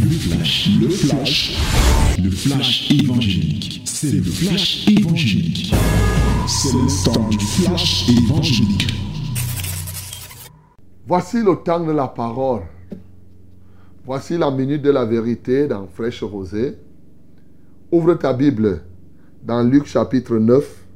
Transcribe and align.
Le 0.00 0.10
flash, 0.10 0.70
le 0.80 0.88
flash, 0.88 1.58
le 2.22 2.30
flash 2.30 2.90
évangélique. 2.90 3.82
C'est 3.84 4.12
le 4.12 4.22
flash 4.22 4.86
évangélique. 4.88 5.74
C'est 6.46 6.72
le 6.72 7.04
temps 7.04 7.28
du 7.28 7.38
flash 7.38 8.08
évangélique. 8.08 8.86
Voici 11.06 11.42
le 11.42 11.56
temps 11.56 11.80
de 11.80 11.92
la 11.92 12.08
parole. 12.08 12.62
Voici 14.04 14.38
la 14.38 14.50
minute 14.50 14.82
de 14.82 14.90
la 14.90 15.04
vérité 15.04 15.66
dans 15.66 15.86
Fraîche 15.86 16.22
Rosée. 16.22 16.74
Ouvre 17.92 18.14
ta 18.14 18.32
Bible 18.32 18.82
dans 19.42 19.62
Luc 19.62 19.86
chapitre 19.86 20.36
9 20.36 20.86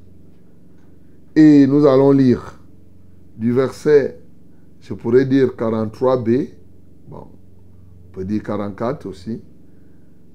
et 1.36 1.66
nous 1.66 1.86
allons 1.86 2.10
lire 2.12 2.58
du 3.36 3.52
verset, 3.52 4.20
je 4.80 4.92
pourrais 4.94 5.24
dire 5.24 5.54
43b, 5.56 6.48
bon, 6.48 6.59
on 8.10 8.12
peut 8.12 8.24
dire 8.24 8.42
44 8.42 9.06
aussi, 9.06 9.40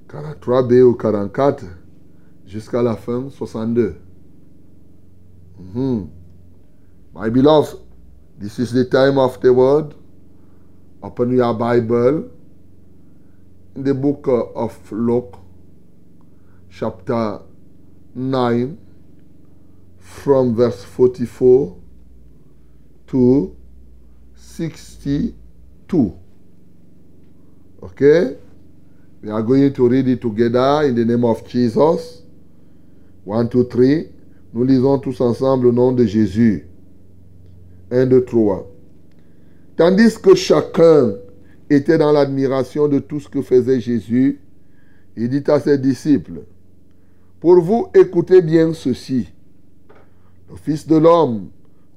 43b 0.08 0.81
ou 0.81 0.95
44 0.95 1.66
jusqu'à 2.45 2.82
la 2.82 2.95
fin 2.95 3.30
62. 3.30 3.95
Mhm. 5.59 6.08
My 7.13 7.30
beloved, 7.30 7.77
this 8.40 8.59
is 8.59 8.72
the 8.72 8.85
time 8.90 9.18
of 9.18 9.40
the 9.41 9.49
word. 9.49 9.94
Open 11.02 11.32
your 11.32 11.54
Bible 11.54 12.30
in 13.76 13.84
the 13.84 13.94
book 13.94 14.27
of 14.27 14.77
Luke, 14.91 15.35
chapter 16.70 17.41
9, 18.16 18.77
from 19.99 20.55
verse 20.55 20.84
44 20.84 21.76
to 23.07 23.54
62. 24.35 26.24
Okay? 27.85 28.35
We 29.21 29.30
are 29.30 29.44
going 29.44 29.71
to 29.73 29.88
read 29.88 30.07
it 30.07 30.21
together 30.21 30.84
in 30.84 30.95
the 30.95 31.05
name 31.05 31.23
of 31.23 31.48
Jesus. 31.48 32.21
One, 33.23 33.49
two, 33.49 33.65
three. 33.65 34.10
Nous 34.54 34.63
lisons 34.63 34.99
tous 34.99 35.21
ensemble 35.21 35.68
au 35.68 35.71
nom 35.71 35.91
de 35.91 36.05
Jésus. 36.05 36.65
Un, 37.91 38.07
deux, 38.07 38.23
trois. 38.23 38.68
Tandis 39.76 40.18
que 40.18 40.34
chacun 40.34 41.15
était 41.70 41.98
dans 41.98 42.12
l'admiration 42.12 42.87
de 42.87 42.99
tout 42.99 43.20
ce 43.20 43.27
que 43.27 43.41
faisait 43.41 43.79
Jésus, 43.79 44.40
il 45.17 45.29
dit 45.29 45.43
à 45.48 45.60
ses 45.60 45.77
disciples, 45.77 46.43
Pour 47.40 47.62
vous, 47.62 47.88
écoutez 47.93 48.41
bien 48.41 48.73
ceci. 48.73 49.27
Le 50.49 50.55
Fils 50.55 50.88
de 50.88 50.95
l'homme 50.95 51.49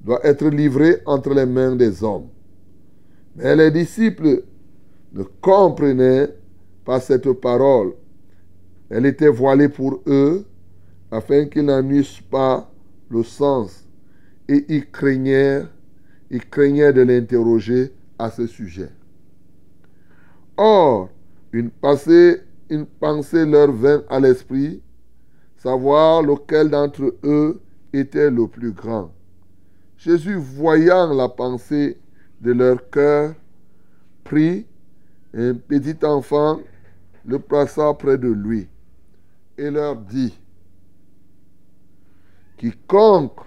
doit 0.04 0.24
être 0.26 0.48
livré 0.48 0.98
entre 1.06 1.32
les 1.32 1.46
mains 1.46 1.76
des 1.76 2.02
hommes. 2.02 2.28
Mais 3.36 3.54
les 3.54 3.70
disciples 3.70 4.42
ne 5.12 5.22
comprenaient 5.40 6.28
pas 6.84 7.00
cette 7.00 7.30
parole. 7.32 7.94
Elle 8.90 9.06
était 9.06 9.28
voilée 9.28 9.68
pour 9.68 10.00
eux 10.06 10.44
afin 11.10 11.46
qu'ils 11.46 11.64
n'en 11.64 11.86
eussent 11.88 12.22
pas 12.30 12.70
le 13.10 13.22
sens 13.22 13.86
et 14.48 14.64
ils 14.68 14.90
craignaient, 14.90 15.62
ils 16.30 16.44
craignaient 16.48 16.92
de 16.92 17.02
l'interroger 17.02 17.92
à 18.18 18.30
ce 18.30 18.46
sujet. 18.46 18.90
Or, 20.56 21.10
une 21.52 21.70
pensée, 21.70 22.40
une 22.68 22.86
pensée 22.86 23.46
leur 23.46 23.72
vint 23.72 24.02
à 24.08 24.18
l'esprit, 24.20 24.82
savoir 25.56 26.22
lequel 26.22 26.70
d'entre 26.70 27.14
eux 27.24 27.60
était 27.92 28.30
le 28.30 28.46
plus 28.48 28.72
grand. 28.72 29.12
Jésus, 29.96 30.36
voyant 30.36 31.12
la 31.14 31.28
pensée 31.28 31.98
de 32.40 32.52
leur 32.52 32.88
cœur, 32.90 33.34
prit 34.24 34.66
un 35.34 35.54
petit 35.54 36.04
enfant, 36.04 36.60
le 37.24 37.38
plaça 37.38 37.92
près 37.94 38.18
de 38.18 38.28
lui 38.28 38.68
et 39.58 39.70
leur 39.70 39.96
dit, 39.96 40.38
Quiconque 42.56 43.40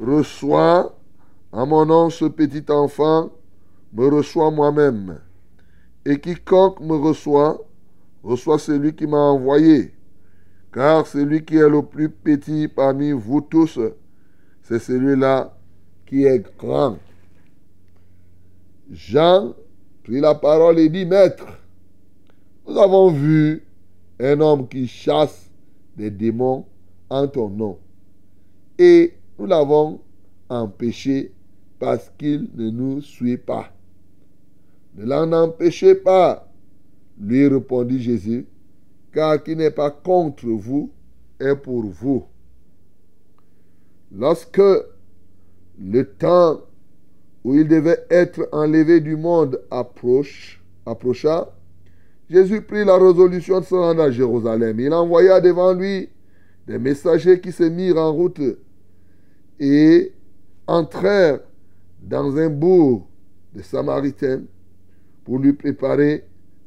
reçoit 0.00 0.96
en 1.52 1.66
mon 1.66 1.86
nom 1.86 2.10
ce 2.10 2.26
petit 2.26 2.64
enfant, 2.70 3.30
me 3.92 4.08
reçoit 4.08 4.50
moi-même. 4.50 5.18
Et 6.04 6.20
quiconque 6.20 6.80
me 6.80 6.94
reçoit, 6.96 7.58
reçoit 8.22 8.58
celui 8.58 8.94
qui 8.94 9.06
m'a 9.06 9.16
envoyé. 9.16 9.94
Car 10.72 11.06
celui 11.06 11.44
qui 11.44 11.56
est 11.56 11.68
le 11.68 11.82
plus 11.82 12.10
petit 12.10 12.68
parmi 12.68 13.12
vous 13.12 13.40
tous, 13.40 13.80
c'est 14.62 14.78
celui-là 14.78 15.56
qui 16.04 16.24
est 16.24 16.44
grand. 16.58 16.98
Jean 18.90 19.54
la 20.08 20.34
parole 20.34 20.78
et 20.78 20.88
dit, 20.88 21.04
Maître, 21.04 21.46
nous 22.66 22.78
avons 22.78 23.10
vu 23.10 23.64
un 24.20 24.40
homme 24.40 24.68
qui 24.68 24.86
chasse 24.86 25.50
des 25.96 26.10
démons 26.10 26.64
en 27.10 27.26
ton 27.28 27.48
nom. 27.48 27.78
Et 28.78 29.14
nous 29.38 29.46
l'avons 29.46 30.00
empêché 30.48 31.32
parce 31.78 32.10
qu'il 32.18 32.48
ne 32.54 32.70
nous 32.70 33.00
suit 33.00 33.36
pas. 33.36 33.72
Ne 34.94 35.04
l'en 35.04 35.30
empêchez 35.32 35.94
pas, 35.94 36.50
lui 37.20 37.46
répondit 37.46 38.00
Jésus, 38.00 38.46
car 39.12 39.42
qui 39.42 39.56
n'est 39.56 39.70
pas 39.70 39.90
contre 39.90 40.46
vous 40.46 40.90
est 41.40 41.56
pour 41.56 41.82
vous. 41.84 42.24
Lorsque 44.12 44.60
le 45.78 46.02
temps 46.04 46.60
où 47.46 47.54
il 47.54 47.68
devait 47.68 48.04
être 48.10 48.48
enlevé 48.50 49.00
du 49.00 49.14
monde 49.14 49.62
approcha, 49.70 51.54
Jésus 52.28 52.60
prit 52.62 52.84
la 52.84 52.98
résolution 52.98 53.60
de 53.60 53.64
se 53.64 53.74
rendre 53.76 54.02
à 54.02 54.10
Jérusalem. 54.10 54.80
Il 54.80 54.92
envoya 54.92 55.40
devant 55.40 55.72
lui 55.72 56.08
des 56.66 56.80
messagers 56.80 57.40
qui 57.40 57.52
se 57.52 57.62
mirent 57.62 57.98
en 57.98 58.12
route 58.12 58.40
et 59.60 60.12
entrèrent 60.66 61.38
dans 62.02 62.36
un 62.36 62.50
bourg 62.50 63.06
de 63.54 63.62
Samaritains 63.62 64.42
pour 65.22 65.38
lui 65.38 65.52
préparer 65.52 66.24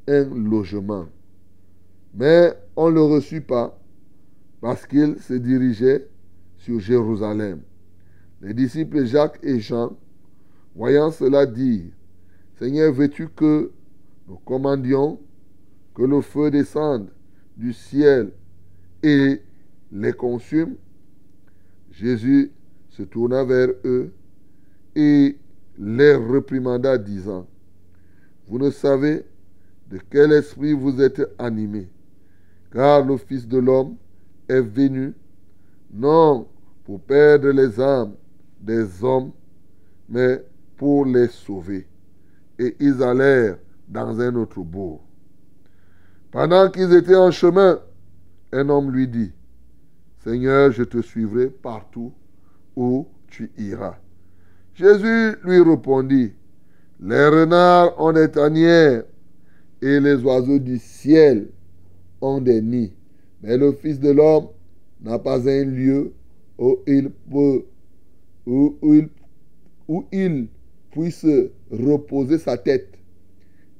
un 0.07 0.29
logement. 0.33 1.07
Mais 2.13 2.53
on 2.77 2.89
ne 2.89 2.95
le 2.95 3.01
reçut 3.01 3.41
pas 3.41 3.77
parce 4.61 4.87
qu'il 4.87 5.17
se 5.19 5.33
dirigeait 5.33 6.07
sur 6.57 6.79
Jérusalem. 6.79 7.63
Les 8.41 8.53
disciples 8.53 9.03
Jacques 9.03 9.39
et 9.43 9.59
Jean, 9.59 9.97
voyant 10.79 11.11
cela, 11.11 11.45
dirent, 11.45 11.91
Seigneur, 12.57 12.93
veux-tu 12.93 13.27
que 13.27 13.69
nous 14.29 14.37
commandions 14.37 15.19
que 15.93 16.03
le 16.03 16.21
feu 16.21 16.49
descende 16.49 17.09
du 17.57 17.73
ciel 17.73 18.31
et 19.03 19.41
les 19.91 20.13
consume? 20.13 20.75
Jésus 21.91 22.53
se 22.91 23.03
tourna 23.03 23.43
vers 23.43 23.67
eux 23.83 24.13
et 24.95 25.37
les 25.77 26.15
reprimanda, 26.15 26.97
disant, 26.97 27.45
Vous 28.47 28.57
ne 28.57 28.69
savez 28.69 29.25
de 29.91 29.99
quel 30.09 30.31
esprit 30.31 30.71
vous 30.71 31.01
êtes 31.01 31.21
animés, 31.37 31.89
car 32.71 33.05
le 33.05 33.17
Fils 33.17 33.45
de 33.45 33.57
l'homme 33.57 33.97
est 34.47 34.61
venu, 34.61 35.13
non 35.91 36.47
pour 36.85 37.01
perdre 37.01 37.49
les 37.49 37.81
âmes 37.81 38.13
des 38.61 39.03
hommes, 39.03 39.31
mais 40.07 40.41
pour 40.79 41.05
les 41.05 41.27
sauver. 41.27 41.85
Et 42.57 42.75
ils 42.79 43.03
allèrent 43.03 43.57
dans 43.87 44.19
un 44.21 44.33
autre 44.35 44.61
bourg. 44.61 45.03
Pendant 46.31 46.71
qu'ils 46.71 46.93
étaient 46.93 47.17
en 47.17 47.31
chemin, 47.31 47.79
un 48.53 48.69
homme 48.69 48.89
lui 48.89 49.07
dit, 49.07 49.31
Seigneur, 50.23 50.71
je 50.71 50.83
te 50.83 51.01
suivrai 51.01 51.47
partout 51.47 52.13
où 52.77 53.07
tu 53.27 53.51
iras. 53.57 53.97
Jésus 54.73 55.35
lui 55.43 55.61
répondit, 55.61 56.33
Les 57.01 57.27
renards 57.27 57.99
ont 57.99 58.13
des 58.13 58.31
tanières 58.31 59.03
et 59.81 59.99
les 59.99 60.15
oiseaux 60.23 60.59
du 60.59 60.77
ciel 60.77 61.49
ont 62.21 62.39
des 62.39 62.61
nids. 62.61 62.93
Mais 63.43 63.57
le 63.57 63.73
Fils 63.73 63.99
de 63.99 64.11
l'homme 64.11 64.47
n'a 65.01 65.19
pas 65.19 65.45
un 65.49 65.65
lieu 65.65 66.13
où 66.57 66.79
il 66.87 67.09
peut, 67.09 67.65
où, 68.45 68.77
il, 68.81 69.09
où 69.89 70.05
il 70.11 70.47
puisse 70.91 71.25
reposer 71.71 72.37
sa 72.37 72.57
tête. 72.57 72.93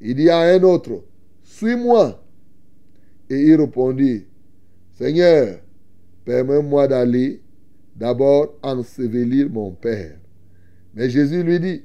Il 0.01 0.15
dit 0.15 0.29
à 0.29 0.39
un 0.39 0.63
autre, 0.63 1.03
suis-moi. 1.44 2.23
Et 3.29 3.41
il 3.41 3.56
répondit, 3.56 4.25
Seigneur, 4.94 5.59
permets-moi 6.25 6.88
d'aller 6.88 7.41
d'abord 7.95 8.56
ensevelir 8.63 9.50
mon 9.50 9.71
Père. 9.71 10.17
Mais 10.95 11.09
Jésus 11.09 11.44
lui 11.44 11.59
dit, 11.59 11.83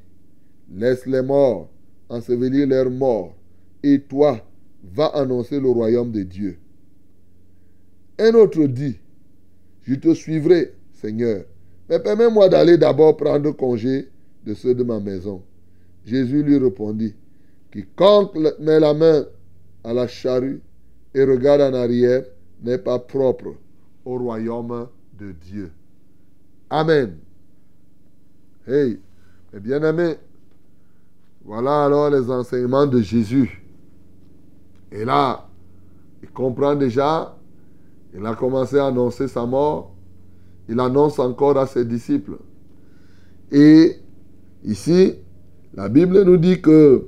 laisse 0.73 1.07
les 1.07 1.23
morts 1.23 1.71
ensevelir 2.09 2.67
leurs 2.67 2.91
morts, 2.91 3.35
et 3.83 4.01
toi, 4.01 4.41
va 4.83 5.07
annoncer 5.07 5.59
le 5.61 5.69
royaume 5.69 6.13
de 6.13 6.23
Dieu. 6.23 6.59
Un 8.19 8.33
autre 8.35 8.65
dit, 8.67 8.99
je 9.83 9.95
te 9.95 10.15
suivrai, 10.15 10.75
Seigneur, 10.93 11.45
mais 11.89 11.99
permets-moi 11.99 12.49
d'aller 12.49 12.79
d'abord 12.79 13.17
prendre 13.17 13.51
congé 13.53 14.09
de 14.45 14.55
ceux 14.55 14.75
de 14.75 14.83
ma 14.83 15.01
maison. 15.01 15.43
Jésus 16.05 16.43
lui 16.43 16.59
répondit, 16.59 17.15
quiconque 17.73 18.37
met 18.61 18.81
la 18.81 18.95
main 18.95 19.25
à 19.83 19.93
la 19.93 20.07
charrue 20.07 20.61
et 21.15 21.25
regarde 21.25 21.63
en 21.63 21.75
arrière 21.75 22.25
n'est 22.63 22.79
pas 22.79 22.99
propre 22.99 23.55
au 24.05 24.19
royaume 24.19 24.89
de 25.19 25.33
Dieu. 25.33 25.71
Amen. 26.71 27.17
Hey, 28.67 28.99
bien-aimés, 29.53 30.17
voilà 31.45 31.85
alors 31.85 32.11
les 32.11 32.31
enseignements 32.31 32.87
de 32.87 33.01
Jésus. 33.01 33.63
Et 34.91 35.05
là, 35.05 35.47
il 36.23 36.31
comprend 36.31 36.75
déjà, 36.75 37.37
il 38.15 38.25
a 38.25 38.35
commencé 38.35 38.79
à 38.79 38.87
annoncer 38.87 39.29
sa 39.29 39.45
mort, 39.45 39.95
il 40.69 40.81
annonce 40.81 41.19
encore 41.19 41.59
à 41.59 41.67
ses 41.67 41.85
disciples. 41.85 42.39
Et 43.53 43.99
ici, 44.65 45.15
la 45.75 45.89
Bible 45.89 46.23
nous 46.23 46.37
dit 46.37 46.61
que 46.61 47.07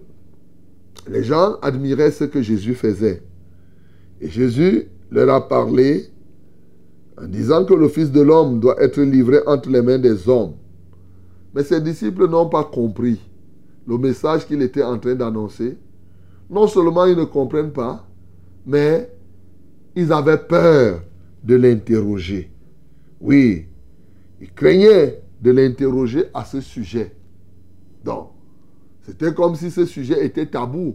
les 1.08 1.23
gens 1.23 1.56
admiraient 1.62 2.11
ce 2.11 2.25
que 2.25 2.43
Jésus 2.43 2.75
faisait. 2.75 3.23
Et 4.20 4.29
Jésus 4.29 4.88
leur 5.11 5.31
a 5.31 5.49
parlé 5.49 6.06
en 7.17 7.26
disant 7.26 7.64
que 7.64 7.75
le 7.75 7.88
Fils 7.88 8.11
de 8.11 8.20
l'homme 8.20 8.61
doit 8.61 8.81
être 8.82 9.00
livré 9.00 9.38
entre 9.47 9.70
les 9.70 9.82
mains 9.82 9.99
des 9.99 10.29
hommes. 10.29 10.55
Mais 11.55 11.62
ses 11.62 11.81
disciples 11.81 12.29
n'ont 12.29 12.49
pas 12.49 12.64
compris 12.64 13.20
le 13.87 13.99
message 13.99 14.47
qu'il 14.47 14.62
était 14.62 14.82
en 14.82 14.99
train 14.99 15.14
d'annoncer. 15.14 15.79
Non 16.50 16.67
seulement 16.67 17.06
ils 17.06 17.17
ne 17.17 17.25
comprennent 17.25 17.73
pas, 17.73 18.06
mais 18.67 19.11
ils 19.94 20.12
avaient 20.12 20.38
peur 20.38 21.03
de 21.43 21.55
l'interroger. 21.55 22.50
Oui, 23.20 23.67
ils 24.41 24.53
craignaient 24.53 25.23
de 25.41 25.50
l'interroger 25.50 26.25
à 26.35 26.44
ce 26.44 26.61
sujet. 26.61 27.15
Donc, 28.06 28.29
c'était 29.03 29.35
comme 29.35 29.56
si 29.56 29.70
ce 29.70 29.85
sujet 29.85 30.25
était 30.25 30.47
tabou. 30.47 30.94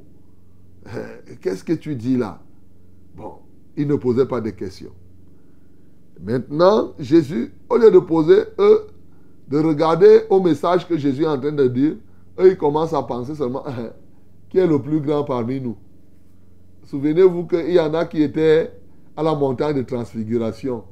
Eh, 0.87 1.35
qu'est-ce 1.41 1.63
que 1.63 1.73
tu 1.73 1.93
dis 1.95 2.17
là? 2.17 2.41
Bon, 3.15 3.33
il 3.75 3.85
ne 3.85 3.95
posait 3.95 4.25
pas 4.25 4.39
de 4.39 4.49
questions. 4.51 4.93
Maintenant, 6.23 6.93
Jésus, 6.97 7.53
au 7.69 7.77
lieu 7.77 7.91
de 7.91 7.99
poser, 7.99 8.43
eux, 8.59 8.87
de 9.49 9.59
regarder 9.59 10.21
au 10.29 10.39
message 10.39 10.87
que 10.87 10.97
Jésus 10.97 11.23
est 11.23 11.27
en 11.27 11.37
train 11.37 11.51
de 11.51 11.67
dire, 11.67 11.95
eux, 12.39 12.51
ils 12.51 12.57
commencent 12.57 12.93
à 12.93 13.03
penser 13.03 13.35
seulement 13.35 13.63
eh, 13.67 13.89
qui 14.49 14.59
est 14.59 14.67
le 14.67 14.81
plus 14.81 15.01
grand 15.01 15.25
parmi 15.25 15.59
nous? 15.59 15.75
Souvenez-vous 16.85 17.45
qu'il 17.45 17.71
y 17.71 17.79
en 17.79 17.93
a 17.93 18.05
qui 18.05 18.23
étaient 18.23 18.71
à 19.17 19.23
la 19.23 19.35
montagne 19.35 19.75
de 19.75 19.81
transfiguration. 19.81 20.85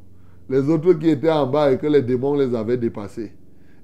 Les 0.49 0.69
autres 0.69 0.93
qui 0.93 1.09
étaient 1.09 1.31
en 1.31 1.47
bas 1.47 1.71
et 1.71 1.77
que 1.77 1.87
les 1.87 2.01
démons 2.01 2.35
les 2.35 2.53
avaient 2.53 2.77
dépassés. 2.77 3.31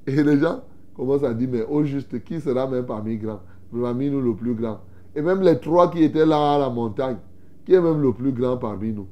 Et 0.06 0.22
les 0.22 0.40
gens 0.40 0.62
commencent 0.96 1.24
à 1.24 1.34
dire, 1.34 1.50
mais 1.52 1.64
au 1.64 1.84
juste, 1.84 2.24
qui 2.24 2.40
sera 2.40 2.68
même 2.68 2.86
parmi 2.86 3.18
grands? 3.18 3.42
Parmi 3.72 4.10
nous 4.10 4.22
le 4.22 4.36
plus 4.36 4.54
grand. 4.54 4.80
Et 5.16 5.22
même 5.22 5.42
les 5.42 5.60
trois 5.60 5.90
qui 5.92 6.04
étaient 6.04 6.26
là 6.26 6.56
à 6.56 6.60
la 6.60 6.70
montagne, 6.70 7.18
qui 7.66 7.74
est 7.74 7.82
même 7.82 8.02
le 8.02 8.14
plus 8.14 8.32
grand 8.32 8.58
parmi 8.58 8.94
nous? 8.94 9.08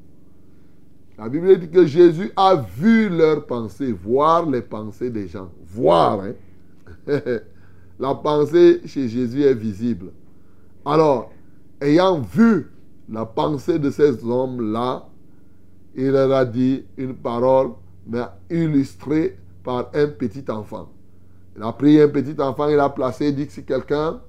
La 1.18 1.30
Bible 1.30 1.60
dit 1.60 1.70
que 1.70 1.86
Jésus 1.86 2.32
a 2.36 2.56
vu 2.56 3.10
leurs 3.10 3.46
pensées, 3.46 3.92
voir 3.92 4.50
les 4.50 4.62
pensées 4.62 5.10
des 5.10 5.28
gens. 5.28 5.50
Voir, 5.66 6.22
hein? 6.22 6.34
La 8.00 8.16
pensée 8.16 8.82
chez 8.86 9.08
Jésus 9.08 9.44
est 9.44 9.54
visible. 9.54 10.12
Alors, 10.84 11.32
ayant 11.80 12.20
vu 12.20 12.72
la 13.08 13.26
pensée 13.26 13.78
de 13.78 13.92
ces 13.92 14.26
hommes-là, 14.26 15.08
il 15.96 16.10
leur 16.10 16.32
a 16.32 16.46
dit 16.46 16.84
une 16.98 17.14
parole, 17.14 17.72
mais 18.08 18.24
illustrée 18.50 19.38
par 19.64 19.92
un 19.94 20.08
petit 20.08 20.44
enfant. 20.50 20.90
Il 21.56 21.64
a 21.64 21.72
pris 21.72 22.02
un 22.02 22.08
petit 22.08 22.40
enfant, 22.42 22.68
il 22.68 22.80
a 22.80 22.90
placé, 22.90 23.30
il 23.30 23.36
dit 23.36 23.48
que 23.48 23.54
si 23.54 23.64
quelqu'un 23.64 24.22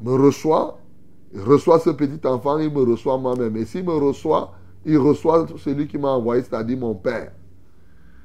me 0.00 0.12
reçoit, 0.12 0.78
il 1.34 1.40
reçoit 1.40 1.78
ce 1.78 1.90
petit 1.90 2.26
enfant, 2.26 2.58
il 2.58 2.72
me 2.72 2.80
reçoit 2.82 3.18
moi-même. 3.18 3.56
Et 3.56 3.64
s'il 3.64 3.84
me 3.84 3.92
reçoit, 3.92 4.54
il 4.84 4.96
reçoit 4.96 5.46
celui 5.58 5.86
qui 5.86 5.98
m'a 5.98 6.08
envoyé, 6.08 6.42
c'est-à-dire 6.42 6.78
mon 6.78 6.94
Père. 6.94 7.32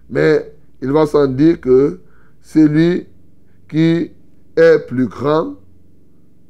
Mais 0.10 0.54
il 0.82 0.92
va 0.92 1.06
sans 1.06 1.28
dire 1.28 1.60
que 1.60 2.00
celui 2.42 3.08
qui 3.70 4.12
est 4.56 4.80
plus 4.88 5.08
grand, 5.08 5.56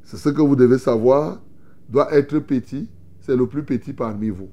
c'est 0.02 0.16
ce 0.16 0.28
que 0.28 0.42
vous 0.42 0.56
devez 0.56 0.78
savoir, 0.78 1.40
doit 1.88 2.12
être 2.14 2.38
petit, 2.38 2.88
c'est 3.20 3.36
le 3.36 3.46
plus 3.46 3.64
petit 3.64 3.92
parmi 3.92 4.28
vous. 4.28 4.50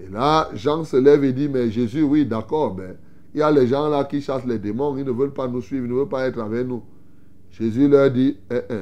Et 0.00 0.08
là, 0.08 0.48
Jean 0.54 0.84
se 0.84 0.96
lève 0.96 1.24
et 1.24 1.32
dit, 1.32 1.48
mais 1.48 1.70
Jésus, 1.70 2.02
oui, 2.02 2.24
d'accord, 2.24 2.76
mais 2.76 2.96
il 3.38 3.40
y 3.40 3.44
a 3.44 3.52
les 3.52 3.68
gens 3.68 3.88
là 3.88 4.02
qui 4.02 4.20
chassent 4.20 4.46
les 4.46 4.58
démons, 4.58 4.96
ils 4.96 5.04
ne 5.04 5.12
veulent 5.12 5.32
pas 5.32 5.46
nous 5.46 5.60
suivre, 5.62 5.86
ils 5.86 5.92
ne 5.92 5.94
veulent 5.94 6.08
pas 6.08 6.26
être 6.26 6.40
avec 6.40 6.66
nous. 6.66 6.82
Jésus 7.52 7.86
leur 7.86 8.10
dit, 8.10 8.36
eh, 8.50 8.60
eh, 8.68 8.80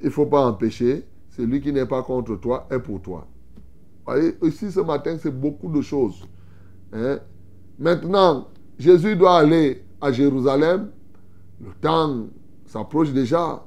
il 0.00 0.06
ne 0.06 0.10
faut 0.10 0.24
pas 0.24 0.46
empêcher, 0.46 1.04
celui 1.28 1.60
qui 1.60 1.70
n'est 1.70 1.84
pas 1.84 2.02
contre 2.02 2.36
toi 2.36 2.66
est 2.70 2.78
pour 2.78 3.02
toi. 3.02 3.26
voyez, 4.06 4.34
ici 4.42 4.72
ce 4.72 4.80
matin, 4.80 5.18
c'est 5.20 5.38
beaucoup 5.38 5.68
de 5.68 5.82
choses. 5.82 6.26
Hein. 6.94 7.18
Maintenant, 7.78 8.48
Jésus 8.78 9.14
doit 9.14 9.36
aller 9.36 9.84
à 10.00 10.10
Jérusalem, 10.10 10.88
le 11.60 11.72
temps 11.82 12.28
s'approche 12.64 13.12
déjà, 13.12 13.62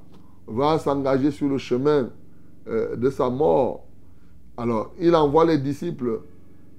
va 0.47 0.79
s'engager 0.79 1.29
sur 1.29 1.47
le 1.47 1.59
chemin 1.59 2.09
euh, 2.67 2.95
de 2.95 3.11
sa 3.11 3.29
mort. 3.29 3.85
Alors, 4.57 4.91
il 4.99 5.15
envoie 5.15 5.45
les 5.45 5.59
disciples 5.59 6.21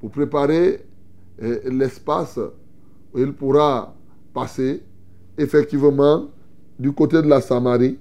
pour 0.00 0.11
préparer 0.11 0.84
euh, 1.40 1.61
l'espace 1.70 2.40
il 3.14 3.32
pourra 3.32 3.94
passer 4.32 4.82
effectivement 5.38 6.28
du 6.78 6.92
côté 6.92 7.22
de 7.22 7.28
la 7.28 7.40
Samarie, 7.40 7.98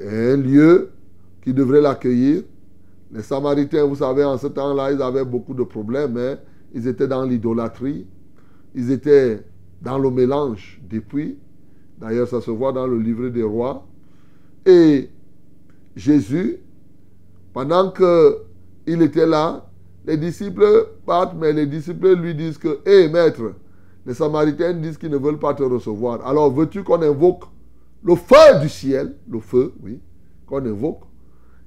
un 0.00 0.36
lieu 0.36 0.90
qui 1.42 1.54
devrait 1.54 1.80
l'accueillir. 1.80 2.42
Les 3.12 3.22
Samaritains, 3.22 3.84
vous 3.84 3.96
savez, 3.96 4.24
en 4.24 4.36
ce 4.36 4.48
temps-là, 4.48 4.92
ils 4.92 5.00
avaient 5.00 5.24
beaucoup 5.24 5.54
de 5.54 5.62
problèmes. 5.62 6.16
Hein. 6.16 6.36
Ils 6.74 6.88
étaient 6.88 7.06
dans 7.06 7.24
l'idolâtrie, 7.24 8.06
ils 8.74 8.90
étaient 8.90 9.44
dans 9.80 9.98
le 9.98 10.10
mélange 10.10 10.80
depuis. 10.88 11.38
D'ailleurs, 11.98 12.26
ça 12.26 12.40
se 12.40 12.50
voit 12.50 12.72
dans 12.72 12.86
le 12.86 12.98
livre 12.98 13.28
des 13.28 13.44
rois. 13.44 13.86
Et 14.66 15.08
Jésus, 15.94 16.58
pendant 17.52 17.92
qu'il 17.92 19.02
était 19.02 19.26
là, 19.26 19.68
les 20.06 20.16
disciples 20.16 20.88
partent, 21.06 21.36
mais 21.38 21.52
les 21.52 21.66
disciples 21.66 22.16
lui 22.16 22.34
disent 22.34 22.58
que, 22.58 22.80
hé 22.84 23.08
maître, 23.08 23.52
les 24.06 24.14
Samaritains 24.14 24.74
disent 24.74 24.98
qu'ils 24.98 25.10
ne 25.10 25.16
veulent 25.16 25.38
pas 25.38 25.54
te 25.54 25.62
recevoir. 25.62 26.26
Alors 26.26 26.50
veux-tu 26.50 26.82
qu'on 26.82 27.00
invoque 27.02 27.44
le 28.02 28.14
feu 28.16 28.60
du 28.60 28.68
ciel, 28.68 29.14
le 29.28 29.40
feu, 29.40 29.72
oui, 29.82 30.00
qu'on 30.46 30.64
invoque 30.64 31.00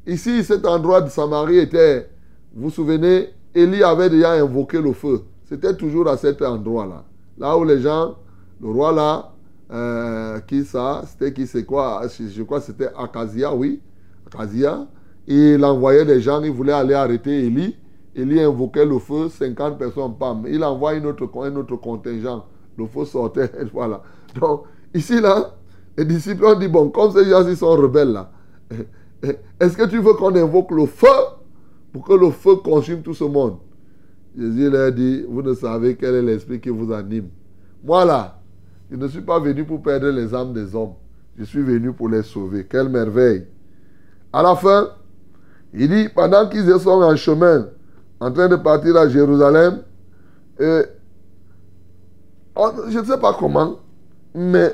Ici, 0.05 0.43
cet 0.43 0.65
endroit 0.65 1.01
de 1.01 1.09
Samarie 1.09 1.57
était, 1.57 2.09
vous 2.53 2.65
vous 2.65 2.69
souvenez, 2.69 3.29
Élie 3.53 3.83
avait 3.83 4.09
déjà 4.09 4.33
invoqué 4.33 4.81
le 4.81 4.93
feu. 4.93 5.23
C'était 5.43 5.75
toujours 5.75 6.07
à 6.07 6.15
cet 6.15 6.41
endroit-là. 6.41 7.03
Là 7.37 7.57
où 7.57 7.65
les 7.65 7.81
gens, 7.81 8.15
le 8.61 8.69
roi 8.69 8.91
là, 8.93 9.33
euh, 9.71 10.39
qui 10.41 10.63
ça, 10.63 11.03
c'était 11.07 11.33
qui 11.33 11.45
c'est 11.45 11.65
quoi? 11.65 12.03
Je 12.07 12.43
crois 12.43 12.59
que 12.59 12.67
c'était 12.67 12.89
Akazia, 12.97 13.53
oui. 13.53 13.81
Akazia. 14.25 14.87
Il 15.27 15.63
envoyait 15.65 16.05
des 16.05 16.21
gens, 16.21 16.41
il 16.41 16.51
voulait 16.51 16.71
aller 16.71 16.93
arrêter 16.93 17.45
Élie. 17.45 17.75
Élie 18.17 18.41
invoquait 18.41 18.85
le 18.85 18.97
feu, 18.97 19.29
50 19.29 19.77
personnes, 19.77 20.15
pam. 20.17 20.43
Il 20.49 20.63
envoie 20.63 20.95
une 20.95 21.05
autre, 21.05 21.29
un 21.43 21.55
autre 21.55 21.75
contingent. 21.75 22.43
Le 22.75 22.87
feu 22.87 23.05
sortait, 23.05 23.51
voilà. 23.73 24.01
Donc, 24.39 24.63
ici, 24.93 25.21
là, 25.21 25.53
les 25.95 26.03
disciples 26.03 26.43
ont 26.43 26.57
dit, 26.57 26.67
bon, 26.67 26.89
comme 26.89 27.11
ces 27.11 27.25
gens 27.25 27.47
ils 27.47 27.55
sont 27.55 27.75
rebelles, 27.75 28.11
là, 28.11 28.31
est-ce 29.59 29.77
que 29.77 29.85
tu 29.85 29.99
veux 29.99 30.13
qu'on 30.13 30.35
invoque 30.35 30.71
le 30.71 30.87
feu 30.87 31.07
pour 31.93 32.03
que 32.03 32.13
le 32.13 32.31
feu 32.31 32.55
consume 32.55 33.03
tout 33.03 33.13
ce 33.13 33.23
monde? 33.23 33.57
Jésus 34.35 34.69
leur 34.69 34.91
dit, 34.91 35.23
vous 35.29 35.43
ne 35.43 35.53
savez 35.53 35.95
quel 35.95 36.15
est 36.15 36.21
l'esprit 36.23 36.59
qui 36.59 36.69
vous 36.69 36.91
anime. 36.91 37.29
Moi, 37.83 38.03
là, 38.03 38.39
je 38.89 38.95
ne 38.95 39.07
suis 39.07 39.21
pas 39.21 39.39
venu 39.39 39.63
pour 39.63 39.83
perdre 39.83 40.09
les 40.09 40.33
âmes 40.33 40.53
des 40.53 40.75
hommes. 40.75 40.93
Je 41.37 41.43
suis 41.43 41.61
venu 41.61 41.93
pour 41.93 42.09
les 42.09 42.23
sauver. 42.23 42.65
Quelle 42.67 42.89
merveille. 42.89 43.45
À 44.33 44.41
la 44.41 44.55
fin, 44.55 44.89
il 45.71 45.87
dit, 45.87 46.09
pendant 46.09 46.49
qu'ils 46.49 46.67
sont 46.79 46.89
en 46.89 47.15
chemin, 47.15 47.67
en 48.19 48.31
train 48.31 48.47
de 48.47 48.55
partir 48.55 48.95
à 48.97 49.07
Jérusalem, 49.07 49.83
et, 50.59 50.81
je 52.89 52.99
ne 52.99 53.05
sais 53.05 53.19
pas 53.19 53.33
comment, 53.33 53.79
mais 54.33 54.73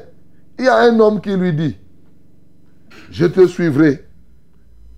il 0.57 0.65
y 0.65 0.67
a 0.67 0.77
un 0.77 1.00
homme 1.00 1.19
qui 1.19 1.35
lui 1.35 1.53
dit, 1.53 1.77
je 3.09 3.25
te 3.25 3.45
suivrai 3.47 4.05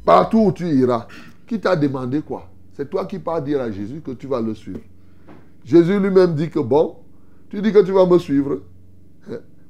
partout 0.05 0.45
où 0.45 0.51
tu 0.51 0.67
iras. 0.67 1.07
Qui 1.47 1.59
t'a 1.59 1.75
demandé 1.75 2.21
quoi? 2.21 2.49
C'est 2.73 2.89
toi 2.89 3.05
qui 3.05 3.19
pars 3.19 3.41
dire 3.41 3.61
à 3.61 3.71
Jésus 3.71 4.01
que 4.01 4.11
tu 4.11 4.27
vas 4.27 4.41
le 4.41 4.53
suivre. 4.53 4.79
Jésus 5.63 5.99
lui-même 5.99 6.35
dit 6.35 6.49
que 6.49 6.59
bon, 6.59 6.97
tu 7.49 7.61
dis 7.61 7.71
que 7.71 7.83
tu 7.83 7.91
vas 7.91 8.05
me 8.05 8.17
suivre. 8.19 8.61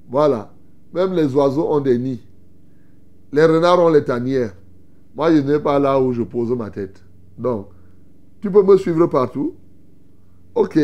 Voilà. 0.09 0.51
Même 0.93 1.13
les 1.13 1.33
oiseaux 1.33 1.67
ont 1.71 1.79
des 1.79 1.97
nids. 1.97 2.21
Les 3.31 3.45
renards 3.45 3.79
ont 3.79 3.89
les 3.89 4.03
tanières. 4.03 4.53
Moi, 5.15 5.33
je 5.33 5.41
n'ai 5.41 5.59
pas 5.59 5.79
là 5.79 5.99
où 5.99 6.13
je 6.13 6.23
pose 6.23 6.49
ma 6.51 6.69
tête. 6.69 7.03
Donc, 7.37 7.67
tu 8.45 8.51
peux 8.51 8.61
me 8.61 8.77
suivre 8.77 9.07
partout. 9.07 9.55
Ok. 10.53 10.77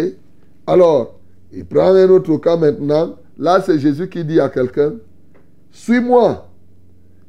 Alors, 0.65 1.19
il 1.51 1.63
prend 1.63 1.93
un 1.93 2.09
autre 2.09 2.35
cas 2.37 2.57
maintenant. 2.57 3.17
Là, 3.37 3.61
c'est 3.61 3.77
Jésus 3.77 4.09
qui 4.09 4.25
dit 4.25 4.39
à 4.39 4.49
quelqu'un, 4.49 4.93
suis-moi. 5.69 6.47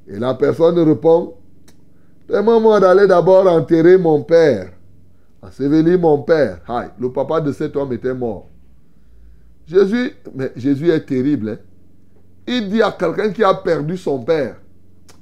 Et 0.09 0.19
la 0.19 0.33
personne 0.33 0.79
répond, 0.79 1.35
Permets-moi 2.27 2.81
d'aller 2.81 3.07
d'abord 3.07 3.47
enterrer 3.47 3.99
mon 3.99 4.23
père. 4.23 4.73
Ensevelir 5.43 5.99
mon 5.99 6.23
père. 6.23 6.61
Aïe, 6.67 6.89
le 6.99 7.13
papa 7.13 7.43
de 7.43 7.53
cet 7.53 7.77
homme 7.77 7.93
était 7.93 8.15
mort. 8.15 8.49
Jésus, 9.67 10.13
mais 10.35 10.51
Jésus 10.57 10.89
est 10.89 11.05
terrible. 11.05 11.51
Hein. 11.51 11.59
Il 12.47 12.71
dit 12.71 12.81
à 12.81 12.91
quelqu'un 12.91 13.29
qui 13.33 13.45
a 13.45 13.53
perdu 13.53 13.99
son 13.99 14.21
père, 14.21 14.57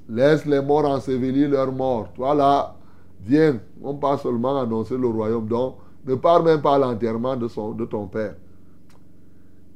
laisse 0.09 0.47
les 0.47 0.62
morts 0.62 0.88
ensevelir 0.88 1.50
leurs 1.50 1.73
morts. 1.73 2.12
Toi 2.14 2.33
là, 2.33 2.76
viens, 3.25 3.61
on 3.83 3.95
pas 3.95 4.19
seulement 4.19 4.61
annoncer 4.61 4.97
le 4.97 5.07
royaume. 5.07 5.47
Donc, 5.47 5.77
ne 6.07 6.15
parle 6.15 6.45
même 6.45 6.62
pas 6.62 6.77
à 6.77 6.79
l'enterrement 6.79 7.37
de, 7.37 7.47
de 7.75 7.85
ton 7.85 8.07
père. 8.07 8.35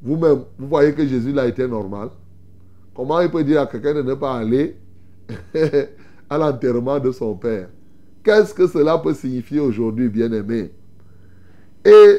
Vous-même, 0.03 0.43
vous 0.59 0.69
voyez 0.69 0.93
que 0.93 1.07
Jésus 1.07 1.39
a 1.39 1.47
été 1.47 1.67
normal. 1.67 2.11
Comment 2.95 3.21
il 3.21 3.31
peut 3.31 3.43
dire 3.45 3.61
à 3.61 3.67
quelqu'un 3.67 3.95
de 3.95 4.03
ne 4.03 4.15
pas 4.15 4.37
aller 4.37 4.77
à 6.31 6.39
l'enterrement 6.39 6.99
de 6.99 7.11
son 7.11 7.35
père? 7.35 7.69
Qu'est-ce 8.23 8.55
que 8.55 8.67
cela 8.67 8.99
peut 8.99 9.15
signifier 9.15 9.61
aujourd'hui, 9.61 10.09
bien-aimé? 10.09 10.71
Et 11.85 12.17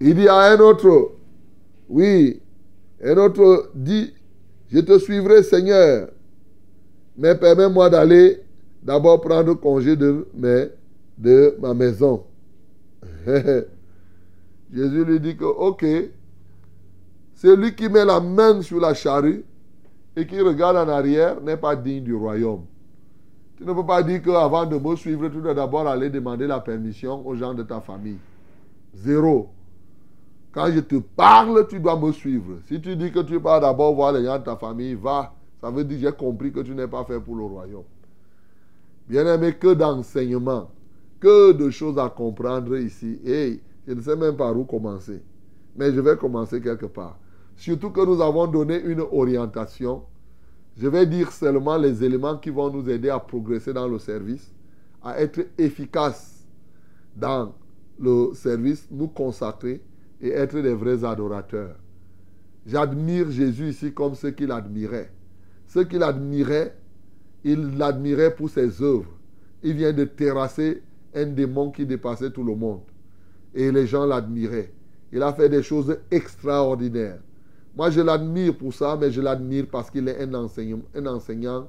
il 0.00 0.14
dit 0.14 0.28
à 0.28 0.52
un 0.52 0.58
autre, 0.58 1.12
oui, 1.88 2.40
un 3.02 3.16
autre 3.16 3.70
dit, 3.74 4.12
je 4.70 4.80
te 4.80 4.98
suivrai 4.98 5.42
Seigneur, 5.42 6.08
mais 7.16 7.34
permets-moi 7.34 7.88
d'aller 7.88 8.40
d'abord 8.82 9.20
prendre 9.20 9.54
congé 9.54 9.96
de, 9.96 10.26
ma 11.60 11.74
maison. 11.74 12.24
Jésus 14.72 15.04
lui 15.04 15.20
dit 15.20 15.36
que, 15.36 15.44
ok, 15.44 15.84
celui 17.34 17.74
qui 17.74 17.88
met 17.88 18.04
la 18.04 18.20
main 18.20 18.62
sur 18.62 18.80
la 18.80 18.94
charrue 18.94 19.44
et 20.16 20.26
qui 20.26 20.40
regarde 20.40 20.76
en 20.76 20.88
arrière 20.88 21.40
n'est 21.40 21.56
pas 21.56 21.74
digne 21.76 22.04
du 22.04 22.14
royaume. 22.14 22.64
Tu 23.56 23.64
ne 23.64 23.72
peux 23.72 23.84
pas 23.84 24.02
dire 24.02 24.22
qu'avant 24.22 24.64
de 24.64 24.78
me 24.78 24.96
suivre, 24.96 25.28
tu 25.28 25.40
dois 25.40 25.54
d'abord 25.54 25.86
aller 25.86 26.08
demander 26.08 26.46
la 26.46 26.60
permission 26.60 27.26
aux 27.26 27.34
gens 27.34 27.52
de 27.52 27.62
ta 27.62 27.80
famille. 27.80 28.18
Zéro. 28.94 29.50
Quand 30.52 30.66
je 30.72 30.80
te 30.80 30.96
parle, 30.96 31.66
tu 31.68 31.78
dois 31.78 31.98
me 31.98 32.10
suivre. 32.10 32.56
Si 32.66 32.80
tu 32.80 32.96
dis 32.96 33.12
que 33.12 33.20
tu 33.20 33.38
vas 33.38 33.60
d'abord 33.60 33.94
voir 33.94 34.12
les 34.12 34.24
gens 34.24 34.38
de 34.38 34.44
ta 34.44 34.56
famille, 34.56 34.94
va. 34.94 35.34
Ça 35.60 35.70
veut 35.70 35.84
dire 35.84 35.98
que 35.98 36.06
j'ai 36.06 36.12
compris 36.12 36.52
que 36.52 36.60
tu 36.60 36.74
n'es 36.74 36.88
pas 36.88 37.04
fait 37.04 37.20
pour 37.20 37.36
le 37.36 37.44
royaume. 37.44 37.84
Bien 39.10 39.26
aimé, 39.26 39.54
que 39.54 39.74
d'enseignements, 39.74 40.70
que 41.18 41.50
de 41.50 41.68
choses 41.68 41.98
à 41.98 42.08
comprendre 42.08 42.76
ici. 42.76 43.18
Et 43.24 43.60
je 43.84 43.92
ne 43.92 44.00
sais 44.00 44.14
même 44.14 44.36
pas 44.36 44.52
où 44.52 44.62
commencer. 44.62 45.20
Mais 45.74 45.92
je 45.92 45.98
vais 45.98 46.16
commencer 46.16 46.60
quelque 46.60 46.86
part. 46.86 47.18
Surtout 47.56 47.90
que 47.90 48.06
nous 48.06 48.22
avons 48.22 48.46
donné 48.46 48.80
une 48.80 49.00
orientation. 49.00 50.04
Je 50.76 50.86
vais 50.86 51.06
dire 51.06 51.32
seulement 51.32 51.76
les 51.76 52.04
éléments 52.04 52.38
qui 52.38 52.50
vont 52.50 52.70
nous 52.70 52.88
aider 52.88 53.08
à 53.08 53.18
progresser 53.18 53.72
dans 53.72 53.88
le 53.88 53.98
service, 53.98 54.54
à 55.02 55.20
être 55.20 55.40
efficaces 55.58 56.46
dans 57.16 57.52
le 57.98 58.30
service, 58.34 58.86
nous 58.92 59.08
consacrer 59.08 59.82
et 60.20 60.28
être 60.30 60.60
des 60.60 60.74
vrais 60.74 61.04
adorateurs. 61.04 61.74
J'admire 62.64 63.28
Jésus 63.32 63.70
ici 63.70 63.92
comme 63.92 64.14
ce 64.14 64.28
qu'il 64.28 64.52
admirait. 64.52 65.10
Ce 65.66 65.80
qu'il 65.80 66.04
admirait, 66.04 66.76
il 67.44 67.78
l'admirait 67.78 68.34
pour 68.34 68.50
ses 68.50 68.82
œuvres. 68.82 69.10
Il 69.62 69.74
vient 69.74 69.92
de 69.92 70.04
terrasser 70.04 70.82
un 71.14 71.26
démon 71.26 71.70
qui 71.70 71.86
dépassait 71.86 72.30
tout 72.30 72.44
le 72.44 72.54
monde. 72.54 72.82
Et 73.54 73.70
les 73.70 73.86
gens 73.86 74.06
l'admiraient. 74.06 74.72
Il 75.12 75.22
a 75.22 75.32
fait 75.32 75.48
des 75.48 75.62
choses 75.62 75.98
extraordinaires. 76.10 77.20
Moi, 77.76 77.90
je 77.90 78.00
l'admire 78.00 78.56
pour 78.56 78.72
ça, 78.72 78.96
mais 79.00 79.10
je 79.10 79.20
l'admire 79.20 79.66
parce 79.70 79.90
qu'il 79.90 80.08
est 80.08 80.22
un 80.22 80.34
enseignant, 80.34 81.68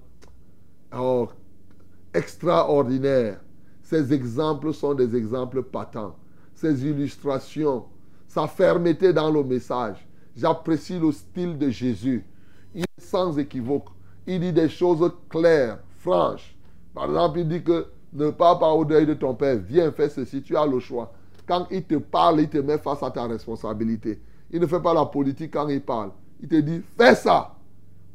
extraordinaire. 2.13 3.39
Ses 3.81 4.13
exemples 4.13 4.73
sont 4.73 4.93
des 4.93 5.15
exemples 5.15 5.63
patents. 5.63 6.15
Ses 6.53 6.85
illustrations 6.85 7.85
sa 8.31 8.47
fermeté 8.47 9.11
dans 9.11 9.29
le 9.29 9.43
message. 9.43 10.07
J'apprécie 10.37 10.97
le 10.97 11.11
style 11.11 11.57
de 11.57 11.69
Jésus. 11.69 12.25
Il 12.73 12.83
est 12.83 13.01
sans 13.01 13.37
équivoque. 13.37 13.89
Il 14.27 14.39
dit 14.39 14.53
des 14.53 14.69
choses 14.69 15.11
claires, 15.29 15.79
franches. 15.97 16.55
Par 16.93 17.05
exemple, 17.05 17.39
il 17.39 17.47
dit 17.47 17.63
que 17.63 17.87
ne 18.13 18.29
pars 18.29 18.59
pas 18.59 18.71
au 18.71 18.85
deuil 18.85 19.05
de 19.05 19.13
ton 19.13 19.33
père. 19.33 19.57
Viens, 19.57 19.91
fais 19.91 20.09
ceci. 20.09 20.41
Tu 20.41 20.55
as 20.55 20.65
le 20.65 20.79
choix. 20.79 21.11
Quand 21.47 21.67
il 21.71 21.83
te 21.83 21.95
parle, 21.95 22.41
il 22.41 22.49
te 22.49 22.57
met 22.57 22.77
face 22.77 23.01
à 23.03 23.11
ta 23.11 23.25
responsabilité. 23.25 24.21
Il 24.51 24.59
ne 24.59 24.67
fait 24.67 24.81
pas 24.81 24.93
la 24.93 25.05
politique 25.05 25.51
quand 25.53 25.67
il 25.69 25.81
parle. 25.81 26.11
Il 26.41 26.47
te 26.47 26.55
dit, 26.55 26.81
fais 26.97 27.15
ça. 27.15 27.55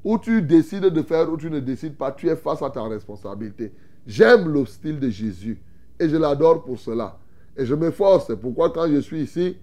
Ou 0.05 0.19
tu 0.19 0.43
décides 0.43 0.85
de 0.85 1.03
faire 1.03 1.31
ou 1.33 1.37
tu 1.37 1.51
ne 1.51 1.61
décides 1.61 1.97
pas. 1.97 2.13
Tu 2.13 2.29
es 2.29 2.37
face 2.37 2.63
à 2.63 2.71
ta 2.71 2.83
responsabilité. 2.83 3.73
J'aime 4.07 4.49
le 4.49 4.65
style 4.67 5.01
de 5.01 5.09
Jésus. 5.09 5.61
Et 5.99 6.09
je 6.09 6.17
l'adore 6.17 6.63
pour 6.63 6.79
cela. 6.79 7.19
Et 7.57 7.65
je 7.65 7.75
m'efforce. 7.75 8.27
C'est 8.27 8.37
pourquoi 8.37 8.71
quand 8.71 8.87
je 8.87 9.01
suis 9.01 9.23
ici, 9.23 9.57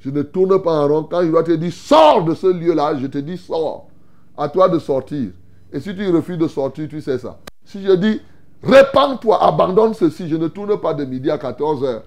je 0.00 0.10
ne 0.10 0.22
tourne 0.22 0.60
pas 0.62 0.72
en 0.72 0.88
rond. 0.88 1.04
Quand 1.04 1.22
je 1.22 1.28
dois 1.28 1.44
te 1.44 1.52
dire 1.52 1.72
sors 1.72 2.24
de 2.24 2.34
ce 2.34 2.46
lieu-là, 2.46 2.96
je 2.96 3.06
te 3.06 3.18
dis 3.18 3.36
sors. 3.36 3.88
À 4.36 4.48
toi 4.48 4.68
de 4.68 4.78
sortir. 4.78 5.30
Et 5.74 5.80
si 5.80 5.92
tu 5.94 6.08
refuses 6.08 6.38
de 6.38 6.46
sortir, 6.46 6.88
tu 6.88 7.00
sais 7.00 7.18
ça. 7.18 7.40
Si 7.64 7.82
je 7.82 7.90
dis 7.92 8.20
répands-toi, 8.62 9.42
abandonne 9.42 9.92
ceci, 9.92 10.28
je 10.28 10.36
ne 10.36 10.46
tourne 10.46 10.80
pas 10.80 10.94
de 10.94 11.04
midi 11.04 11.28
à 11.32 11.36
14 11.36 11.82
heures. 11.82 12.04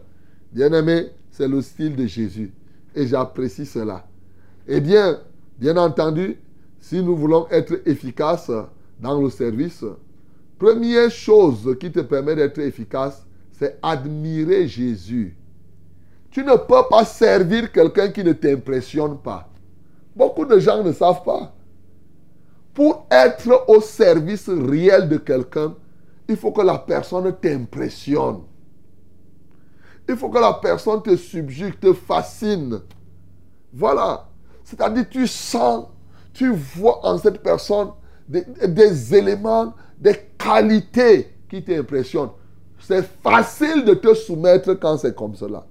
Bien-aimé, 0.53 1.07
c'est 1.29 1.49
le 1.49 1.61
style 1.61 1.97
de 1.97 2.05
Jésus. 2.05 2.53
Et 2.95 3.05
j'apprécie 3.05 3.65
cela. 3.65 4.07
Eh 4.69 4.79
bien, 4.79 5.19
bien 5.59 5.75
entendu, 5.75 6.39
si 6.79 7.03
nous 7.03 7.17
voulons 7.17 7.45
être 7.51 7.81
efficaces 7.85 8.51
dans 9.01 9.19
le 9.19 9.29
service, 9.29 9.83
première 10.57 11.11
chose 11.11 11.75
qui 11.77 11.91
te 11.91 11.99
permet 11.99 12.37
d'être 12.37 12.59
efficace, 12.59 13.27
c'est 13.51 13.77
admirer 13.81 14.65
Jésus. 14.69 15.35
Tu 16.31 16.41
ne 16.41 16.55
peux 16.55 16.87
pas 16.89 17.03
servir 17.03 17.69
quelqu'un 17.73 18.07
qui 18.07 18.23
ne 18.23 18.31
t'impressionne 18.31 19.17
pas. 19.17 19.49
Beaucoup 20.15 20.45
de 20.45 20.57
gens 20.57 20.81
ne 20.81 20.93
savent 20.93 21.23
pas. 21.23 21.53
Pour 22.77 23.07
être 23.09 23.65
au 23.69 23.81
service 23.81 24.47
réel 24.47 25.09
de 25.09 25.17
quelqu'un, 25.17 25.73
il 26.27 26.37
faut 26.37 26.51
que 26.51 26.61
la 26.61 26.77
personne 26.77 27.35
t'impressionne. 27.41 28.41
Il 30.07 30.15
faut 30.15 30.29
que 30.29 30.37
la 30.37 30.53
personne 30.53 31.01
te 31.01 31.15
subjugue, 31.15 31.79
te 31.79 31.91
fascine. 31.91 32.81
Voilà. 33.73 34.29
C'est-à-dire, 34.63 35.09
tu 35.09 35.25
sens, 35.25 35.87
tu 36.31 36.53
vois 36.53 37.03
en 37.03 37.17
cette 37.17 37.41
personne 37.41 37.93
des, 38.29 38.45
des 38.67 39.15
éléments, 39.15 39.73
des 39.97 40.15
qualités 40.37 41.33
qui 41.49 41.63
t'impressionnent. 41.63 42.29
C'est 42.77 43.07
facile 43.23 43.85
de 43.85 43.95
te 43.95 44.13
soumettre 44.13 44.75
quand 44.75 44.97
c'est 44.97 45.15
comme 45.15 45.33
cela. 45.33 45.65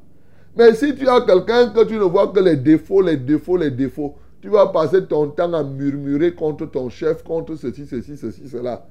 Mais 0.57 0.75
si 0.75 0.93
tu 0.97 1.09
as 1.09 1.21
quelqu'un 1.21 1.69
que 1.69 1.85
tu 1.85 1.95
ne 1.95 2.03
vois 2.03 2.27
que 2.27 2.41
les 2.41 2.57
défauts, 2.57 3.01
les 3.01 3.17
défauts, 3.17 3.59
les 3.59 3.71
défauts, 3.71 4.17
tu 4.41 4.49
vas 4.49 4.69
passer 4.69 5.05
ton 5.07 5.29
temps 5.31 5.53
à 5.53 5.63
murmurer 5.63 6.35
contre 6.35 6.67
ton 6.67 6.89
chef, 6.89 7.23
contre 7.23 7.57
ceci, 7.57 7.87
ceci, 7.87 8.17
ceci, 8.17 8.49
cela. 8.49 8.87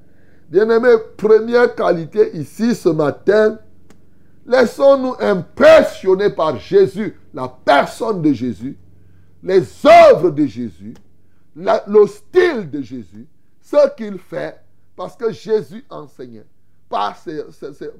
Bien-aimé, 0.50 0.90
première 1.18 1.74
qualité 1.74 2.36
ici 2.36 2.76
ce 2.76 2.90
matin, 2.90 3.58
laissons-nous 4.46 5.16
impressionner 5.20 6.30
par 6.30 6.60
Jésus, 6.60 7.16
la 7.34 7.48
personne 7.48 8.22
de 8.22 8.32
Jésus, 8.34 8.78
les 9.42 9.64
œuvres 9.86 10.32
de 10.32 10.46
Jésus, 10.46 10.94
le 11.56 12.08
style 12.08 12.70
de 12.70 12.82
Jésus, 12.82 13.28
ce 13.62 13.96
qu'il 13.96 14.18
fait, 14.20 14.60
parce 14.96 15.16
que 15.16 15.32
Jésus 15.32 15.84
enseignait 15.90 16.46
par, 16.90 17.18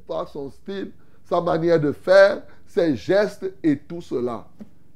par 0.08 0.30
son 0.30 0.50
style, 0.50 0.92
sa 1.24 1.42
manière 1.42 1.80
de 1.80 1.92
faire, 1.92 2.44
ses 2.68 2.96
gestes 2.96 3.52
et 3.64 3.78
tout 3.78 4.02
cela. 4.02 4.48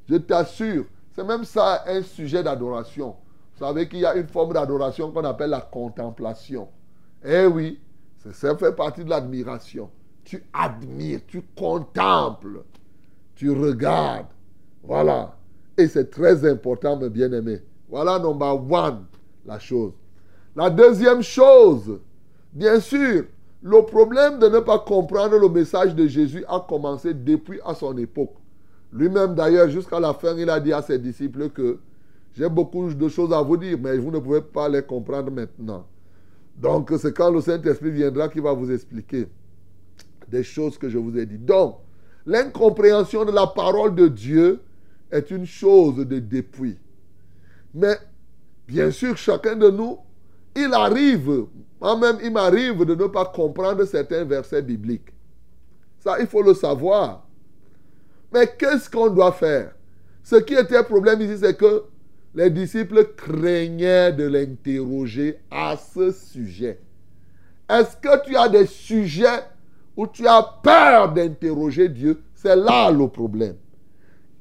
Je 0.07 0.15
t'assure, 0.15 0.85
c'est 1.19 1.25
même 1.25 1.43
ça 1.43 1.83
un 1.85 2.01
sujet 2.01 2.41
d'adoration. 2.41 3.13
Vous 3.53 3.65
savez 3.65 3.89
qu'il 3.89 3.99
y 3.99 4.05
a 4.05 4.15
une 4.15 4.29
forme 4.29 4.53
d'adoration 4.53 5.11
qu'on 5.11 5.25
appelle 5.25 5.49
la 5.49 5.59
contemplation. 5.59 6.69
Eh 7.25 7.45
oui, 7.45 7.81
ça 8.31 8.55
fait 8.55 8.71
partie 8.71 9.03
de 9.03 9.09
l'admiration. 9.09 9.89
Tu 10.23 10.41
admires, 10.53 11.19
tu 11.27 11.41
contemples, 11.57 12.63
tu 13.35 13.51
regardes. 13.51 14.27
Voilà. 14.81 15.35
Et 15.77 15.89
c'est 15.89 16.09
très 16.09 16.49
important, 16.49 16.95
mes 16.95 17.09
bien-aimés. 17.09 17.63
Voilà, 17.89 18.17
number 18.17 18.71
one, 18.71 19.03
la 19.45 19.59
chose. 19.59 19.91
La 20.55 20.69
deuxième 20.69 21.21
chose, 21.21 21.99
bien 22.53 22.79
sûr, 22.79 23.25
le 23.61 23.81
problème 23.81 24.39
de 24.39 24.47
ne 24.47 24.59
pas 24.59 24.79
comprendre 24.79 25.37
le 25.37 25.49
message 25.49 25.93
de 25.95 26.07
Jésus 26.07 26.45
a 26.47 26.61
commencé 26.61 27.13
depuis 27.13 27.59
à 27.65 27.75
son 27.75 27.97
époque. 27.97 28.35
Lui-même 28.91 29.35
d'ailleurs, 29.35 29.69
jusqu'à 29.69 29.99
la 29.99 30.13
fin, 30.13 30.35
il 30.37 30.49
a 30.49 30.59
dit 30.59 30.73
à 30.73 30.81
ses 30.81 30.97
disciples 30.97 31.49
que 31.49 31.79
j'ai 32.33 32.49
beaucoup 32.49 32.93
de 32.93 33.07
choses 33.09 33.33
à 33.33 33.41
vous 33.41 33.57
dire, 33.57 33.77
mais 33.81 33.97
vous 33.97 34.11
ne 34.11 34.19
pouvez 34.19 34.41
pas 34.41 34.69
les 34.69 34.81
comprendre 34.81 35.31
maintenant. 35.31 35.85
Donc 36.57 36.91
c'est 36.99 37.15
quand 37.15 37.31
le 37.31 37.41
Saint-Esprit 37.41 37.91
viendra 37.91 38.29
qu'il 38.29 38.41
va 38.41 38.53
vous 38.53 38.71
expliquer 38.71 39.27
des 40.27 40.43
choses 40.43 40.77
que 40.77 40.89
je 40.89 40.97
vous 40.97 41.17
ai 41.17 41.25
dit. 41.25 41.37
Donc, 41.37 41.77
l'incompréhension 42.25 43.25
de 43.25 43.31
la 43.31 43.47
parole 43.47 43.95
de 43.95 44.07
Dieu 44.07 44.59
est 45.11 45.31
une 45.31 45.45
chose 45.45 45.97
de 45.97 46.19
dépouille. 46.19 46.77
Mais 47.73 47.95
bien 48.67 48.91
sûr, 48.91 49.17
chacun 49.17 49.55
de 49.55 49.69
nous 49.69 49.97
il 50.55 50.73
arrive, 50.73 51.45
moi-même, 51.79 52.17
il 52.23 52.31
m'arrive 52.31 52.83
de 52.83 52.95
ne 52.95 53.07
pas 53.07 53.25
comprendre 53.25 53.85
certains 53.85 54.23
versets 54.23 54.61
bibliques. 54.61 55.13
Ça, 55.99 56.19
il 56.19 56.27
faut 56.27 56.41
le 56.41 56.53
savoir. 56.53 57.25
Mais 58.31 58.47
qu'est-ce 58.57 58.89
qu'on 58.89 59.09
doit 59.09 59.31
faire? 59.31 59.73
Ce 60.23 60.35
qui 60.35 60.53
était 60.53 60.83
problème 60.83 61.21
ici, 61.21 61.37
c'est 61.39 61.57
que 61.57 61.83
les 62.35 62.49
disciples 62.49 63.13
craignaient 63.15 64.13
de 64.13 64.25
l'interroger 64.25 65.39
à 65.49 65.75
ce 65.75 66.11
sujet. 66.11 66.79
Est-ce 67.67 67.97
que 67.97 68.25
tu 68.25 68.35
as 68.35 68.49
des 68.49 68.65
sujets 68.65 69.43
où 69.97 70.05
tu 70.07 70.27
as 70.27 70.43
peur 70.63 71.11
d'interroger 71.11 71.89
Dieu? 71.89 72.21
C'est 72.35 72.55
là 72.55 72.91
le 72.91 73.07
problème. 73.07 73.55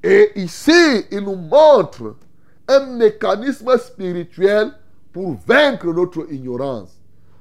Et 0.03 0.31
ici, 0.37 1.05
il 1.11 1.21
nous 1.21 1.35
montre 1.35 2.17
un 2.69 2.97
mécanisme 2.97 3.77
spirituel 3.79 4.71
pour 5.13 5.37
vaincre 5.47 5.87
notre 5.87 6.31
ignorance. 6.33 7.01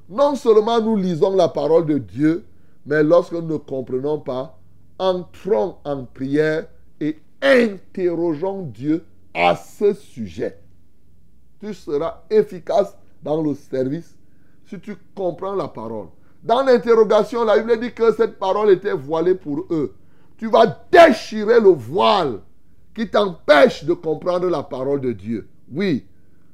Non 0.10 0.36
seulement 0.36 0.82
nous 0.82 0.96
lisons 0.96 1.36
la 1.36 1.50
parole 1.50 1.86
de 1.86 1.98
Dieu, 1.98 2.46
mais 2.86 3.04
lorsque 3.04 3.34
nous 3.34 3.42
ne 3.42 3.58
comprenons 3.58 4.20
pas, 4.20 4.57
entrons 5.00 5.78
en 5.84 6.06
prière 6.06 6.68
et 7.00 7.20
interrogeons 7.42 8.64
Dieu 8.64 9.04
à 9.34 9.56
ce 9.56 9.94
sujet. 9.94 10.60
Tu 11.60 11.74
seras 11.74 12.24
efficace 12.30 12.96
dans 13.24 13.42
le 13.42 13.54
service 13.56 14.16
si 14.66 14.80
tu 14.80 14.96
comprends 15.16 15.56
la 15.56 15.68
parole. 15.68 16.08
Dans 16.44 16.64
l'interrogation, 16.64 17.44
la 17.44 17.58
Bible 17.58 17.80
dit 17.80 17.94
que 17.94 18.14
cette 18.14 18.38
parole 18.38 18.72
était 18.72 18.94
voilée 18.94 19.36
pour 19.36 19.66
eux. 19.72 19.96
Tu 20.38 20.48
vas 20.48 20.80
déchirer 20.92 21.60
le 21.60 21.70
voile 21.70 22.40
qui 22.94 23.10
t'empêche 23.10 23.84
de 23.84 23.94
comprendre 23.94 24.48
la 24.50 24.64
parole 24.64 25.02
de 25.02 25.12
Dieu. 25.12 25.48
Oui, 25.72 26.06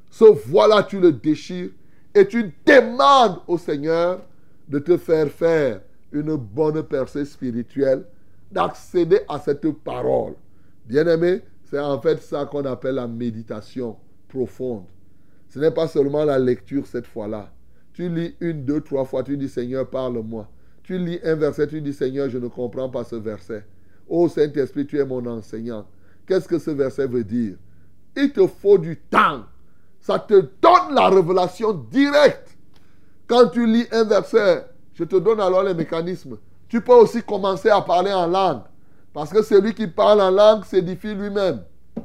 ce 0.09 0.25
voile-là, 0.25 0.83
tu 0.83 1.00
le 1.00 1.12
déchires 1.12 1.69
et 2.13 2.27
tu 2.27 2.53
demandes 2.65 3.39
au 3.47 3.57
Seigneur 3.57 4.21
de 4.67 4.79
te 4.79 4.97
faire 4.97 5.29
faire 5.29 5.81
une 6.12 6.35
bonne 6.35 6.83
percée 6.83 7.25
spirituelle, 7.25 8.05
d'accéder 8.53 9.22
à 9.27 9.39
cette 9.39 9.69
parole. 9.83 10.36
Bien-aimé, 10.86 11.41
c'est 11.63 11.79
en 11.79 12.00
fait 12.00 12.22
ça 12.22 12.45
qu'on 12.45 12.65
appelle 12.65 12.95
la 12.95 13.07
méditation 13.07 13.98
profonde. 14.27 14.86
Ce 15.50 15.60
n'est 15.60 15.72
pas 15.72 15.88
seulement 15.88 16.24
la 16.24 16.39
lecture 16.39 16.86
cette 16.88 17.07
fois-là. 17.07 17.51
Tu 17.93 18.10
lis 18.10 18.36
une, 18.39 18.65
deux, 18.65 18.81
trois 18.81 19.05
fois, 19.05 19.24
tu 19.24 19.38
dis 19.38 19.50
Seigneur, 19.50 19.89
parle-moi. 19.89 20.50
Tu 20.83 20.98
lis 20.98 21.19
un 21.24 21.36
verset, 21.36 21.67
tu 21.67 21.81
dis 21.81 21.93
Seigneur, 21.93 22.29
je 22.29 22.38
ne 22.38 22.48
comprends 22.48 22.89
pas 22.89 23.03
ce 23.03 23.15
verset. 23.15 23.65
Oh 24.07 24.27
Saint-Esprit, 24.27 24.86
tu 24.86 25.00
es 25.00 25.05
mon 25.05 25.25
enseignant. 25.25 25.86
Qu'est-ce 26.25 26.48
que 26.48 26.60
ce 26.60 26.72
verset 26.72 27.07
veut 27.07 27.24
dire? 27.24 27.55
Il 28.15 28.31
te 28.31 28.45
faut 28.48 28.77
du 28.77 28.98
temps. 28.98 29.45
Ça 30.00 30.19
te 30.19 30.33
donne 30.33 30.93
la 30.93 31.10
révélation 31.10 31.74
directe. 31.74 32.57
Quand 33.27 33.48
tu 33.50 33.65
lis 33.65 33.88
un 33.91 34.03
verset, 34.03 34.65
je 34.93 35.03
te 35.05 35.15
donne 35.15 35.39
alors 35.39 35.63
les 35.63 35.74
mécanismes. 35.74 36.38
Tu 36.74 36.82
peux 36.82 36.96
aussi 36.96 37.22
commencer 37.22 37.70
à 37.70 37.82
parler 37.82 38.12
en 38.12 38.25
langue. 38.25 38.63
Parce 39.13 39.30
que 39.30 39.44
celui 39.44 39.75
qui 39.75 39.86
parle 39.86 40.20
en 40.22 40.32
langue 40.32 40.65
s'édifie 40.65 41.13
lui-même. 41.13 41.62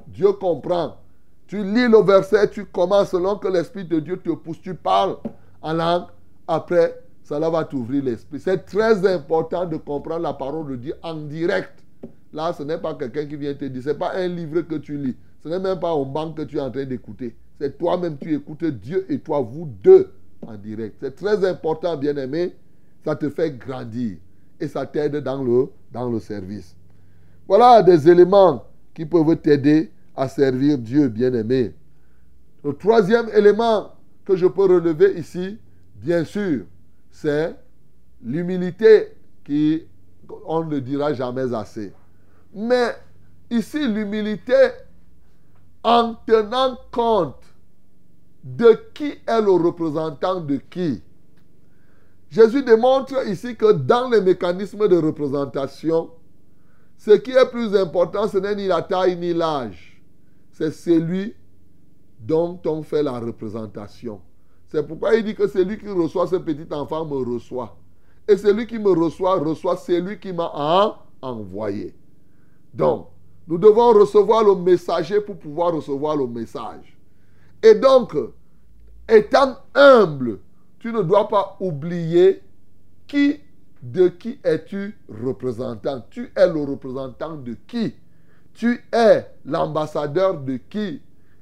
Dieu 0.09 0.31
comprend. 0.33 0.99
Tu 1.47 1.65
lis 1.65 1.89
le 1.89 2.03
verset, 2.03 2.51
tu 2.51 2.67
commences 2.67 3.09
selon 3.09 3.37
que 3.39 3.49
l'Esprit 3.49 3.87
de 3.87 3.99
Dieu 3.99 4.19
te 4.19 4.29
pousse. 4.29 4.61
Tu 4.61 4.75
parles 4.75 5.17
en 5.63 5.73
langue. 5.73 6.05
Après, 6.47 7.03
cela 7.25 7.49
va 7.49 7.65
t'ouvrir 7.65 8.05
l'esprit. 8.05 8.41
C'est 8.41 8.67
très 8.67 9.11
important 9.11 9.65
de 9.65 9.79
comprendre 9.79 10.21
la 10.21 10.35
parole 10.35 10.73
de 10.73 10.77
Dieu 10.77 10.95
en 11.03 11.15
direct. 11.15 11.83
Là, 12.35 12.53
ce 12.53 12.63
n'est 12.63 12.77
pas 12.77 12.93
quelqu'un 12.93 13.25
qui 13.25 13.37
vient 13.37 13.55
te 13.55 13.65
dire. 13.65 13.83
Ce 13.83 13.89
n'est 13.89 13.95
pas 13.95 14.17
un 14.17 14.29
livre 14.29 14.61
que 14.61 14.75
tu 14.75 14.99
lis. 14.99 15.17
Ce 15.43 15.49
n'est 15.49 15.61
même 15.61 15.81
pas 15.81 15.93
un 15.93 16.05
banque 16.05 16.37
que 16.37 16.43
tu 16.43 16.59
es 16.59 16.61
en 16.61 16.71
train 16.71 16.85
d'écouter. 16.85 17.35
C'est 17.59 17.79
toi-même, 17.79 18.19
tu 18.19 18.35
écoutes 18.35 18.67
Dieu 18.67 19.07
et 19.09 19.19
toi, 19.21 19.41
vous 19.41 19.65
deux, 19.83 20.13
en 20.47 20.57
direct. 20.57 20.97
C'est 21.01 21.17
très 21.17 21.43
important, 21.49 21.97
bien-aimé. 21.97 22.55
Ça 23.03 23.17
te 23.17 23.31
fait 23.31 23.53
grandir 23.53 24.19
et 24.61 24.69
ça 24.69 24.87
t'aide 24.87 25.17
dans 25.19 25.43
le, 25.43 25.67
dans 25.93 26.11
le 26.11 26.21
service. 26.21 26.77
Voilà 27.47 27.83
des 27.83 28.09
éléments 28.09 28.65
qui 28.95 29.07
peuvent 29.07 29.37
t'aider 29.37 29.91
à 30.17 30.29
servir 30.29 30.79
Dieu, 30.79 31.09
bien-aimé. 31.09 31.75
Le 32.65 32.73
troisième 32.75 33.29
élément 33.35 33.93
que 34.25 34.37
je 34.37 34.47
peux 34.47 34.65
relever 34.65 35.19
ici, 35.19 35.59
bien 35.95 36.25
sûr, 36.25 36.65
c'est 37.11 37.55
l'humilité 38.23 39.17
qui, 39.45 39.87
on 40.45 40.65
ne 40.65 40.79
dira 40.81 41.15
jamais 41.15 41.55
assez. 41.55 41.93
Mais 42.53 42.97
ici, 43.51 43.87
l'humilité 43.87 44.71
en 45.83 46.15
tenant 46.27 46.77
compte 46.91 47.43
de 48.43 48.79
qui 48.95 49.15
est 49.27 49.41
le 49.41 49.53
représentant 49.53 50.41
de 50.41 50.57
qui. 50.57 51.03
Jésus 52.31 52.63
démontre 52.63 53.27
ici 53.27 53.57
que 53.57 53.73
dans 53.73 54.11
les 54.11 54.21
mécanismes 54.21 54.87
de 54.87 54.97
représentation, 54.97 56.11
ce 56.99 57.13
qui 57.13 57.31
est 57.31 57.51
plus 57.51 57.75
important, 57.77 58.29
ce 58.29 58.39
n'est 58.39 58.55
ni 58.55 58.67
la 58.67 58.83
taille 58.83 59.17
ni 59.17 59.33
l'âge. 59.33 60.03
C'est 60.51 60.73
celui 60.73 61.35
dont 62.21 62.61
on 62.67 62.83
fait 62.83 63.03
la 63.03 63.19
représentation. 63.19 64.21
C'est 64.67 64.87
pourquoi 64.87 65.15
il 65.15 65.25
dit 65.25 65.35
que 65.35 65.47
celui 65.47 65.79
qui 65.79 65.89
reçoit 65.89 66.27
ce 66.27 66.37
petit 66.37 66.67
enfant 66.73 67.07
me 67.07 67.17
reçoit. 67.35 67.77
Et 68.27 68.37
celui 68.37 68.67
qui 68.67 68.79
me 68.79 68.91
reçoit, 68.91 69.39
reçoit 69.39 69.77
celui 69.79 70.19
qui 70.19 70.33
m'a 70.33 71.01
envoyé. 71.23 71.95
Donc, 72.75 73.09
nous 73.47 73.57
devons 73.57 73.93
recevoir 73.95 74.45
le 74.45 74.57
messager 74.57 75.23
pour 75.23 75.39
pouvoir 75.39 75.73
recevoir 75.73 76.17
le 76.17 76.27
message. 76.27 76.99
Et 77.63 77.75
donc, 77.75 78.15
étant 79.09 79.57
humble, 79.75 80.41
tu 80.79 80.93
ne 80.93 81.03
dois 81.03 81.29
pas 81.29 81.57
oublier 81.61 82.43
qui, 83.07 83.41
de 83.83 84.09
qui 84.09 84.39
es-tu 84.45 84.97
représentant. 85.09 86.05
Tu 86.11 86.31
es 86.37 86.47
le 86.47 86.63
représentant 86.63 87.37
de 87.37 87.57
qui? 87.67 87.95
Tu 88.55 88.81
es 88.93 89.27
l'ambassadeur 89.45 90.41
de 90.41 90.59
qui? 90.69 91.01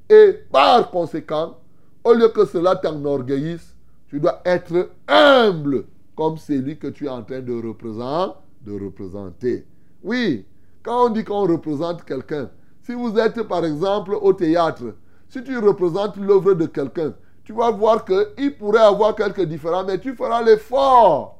Et 0.09 0.33
par 0.51 0.91
conséquent, 0.91 1.59
au 2.05 2.13
lieu 2.13 2.29
que 2.29 2.45
cela 2.45 2.77
t'enorgueillisse, 2.77 3.75
tu 4.09 4.21
dois 4.21 4.41
être 4.45 4.91
humble 5.09 5.85
comme 6.15 6.37
celui 6.37 6.79
que 6.79 6.89
tu 6.89 7.07
es 7.07 7.09
en 7.09 7.23
train 7.23 7.41
de 7.41 7.53
représenter. 7.53 8.39
De 8.63 8.73
représenter. 8.73 9.67
Oui, 10.03 10.45
quand 10.83 11.07
on 11.07 11.09
dit 11.11 11.25
qu'on 11.25 11.47
représente 11.47 12.05
quelqu'un, 12.05 12.51
si 12.83 12.95
vous 12.95 13.19
êtes 13.19 13.43
par 13.43 13.65
exemple 13.65 14.17
au 14.21 14.33
théâtre, 14.33 14.95
si 15.29 15.43
tu 15.43 15.59
représentes 15.59 16.17
l'œuvre 16.17 16.55
de 16.55 16.67
quelqu'un, 16.67 17.15
tu 17.47 17.53
vas 17.53 17.71
voir 17.71 18.05
qu'il 18.05 18.57
pourrait 18.59 18.81
avoir 18.81 19.15
quelques 19.15 19.45
différents, 19.45 19.85
mais 19.85 20.01
tu 20.01 20.17
feras 20.17 20.43
l'effort 20.43 21.39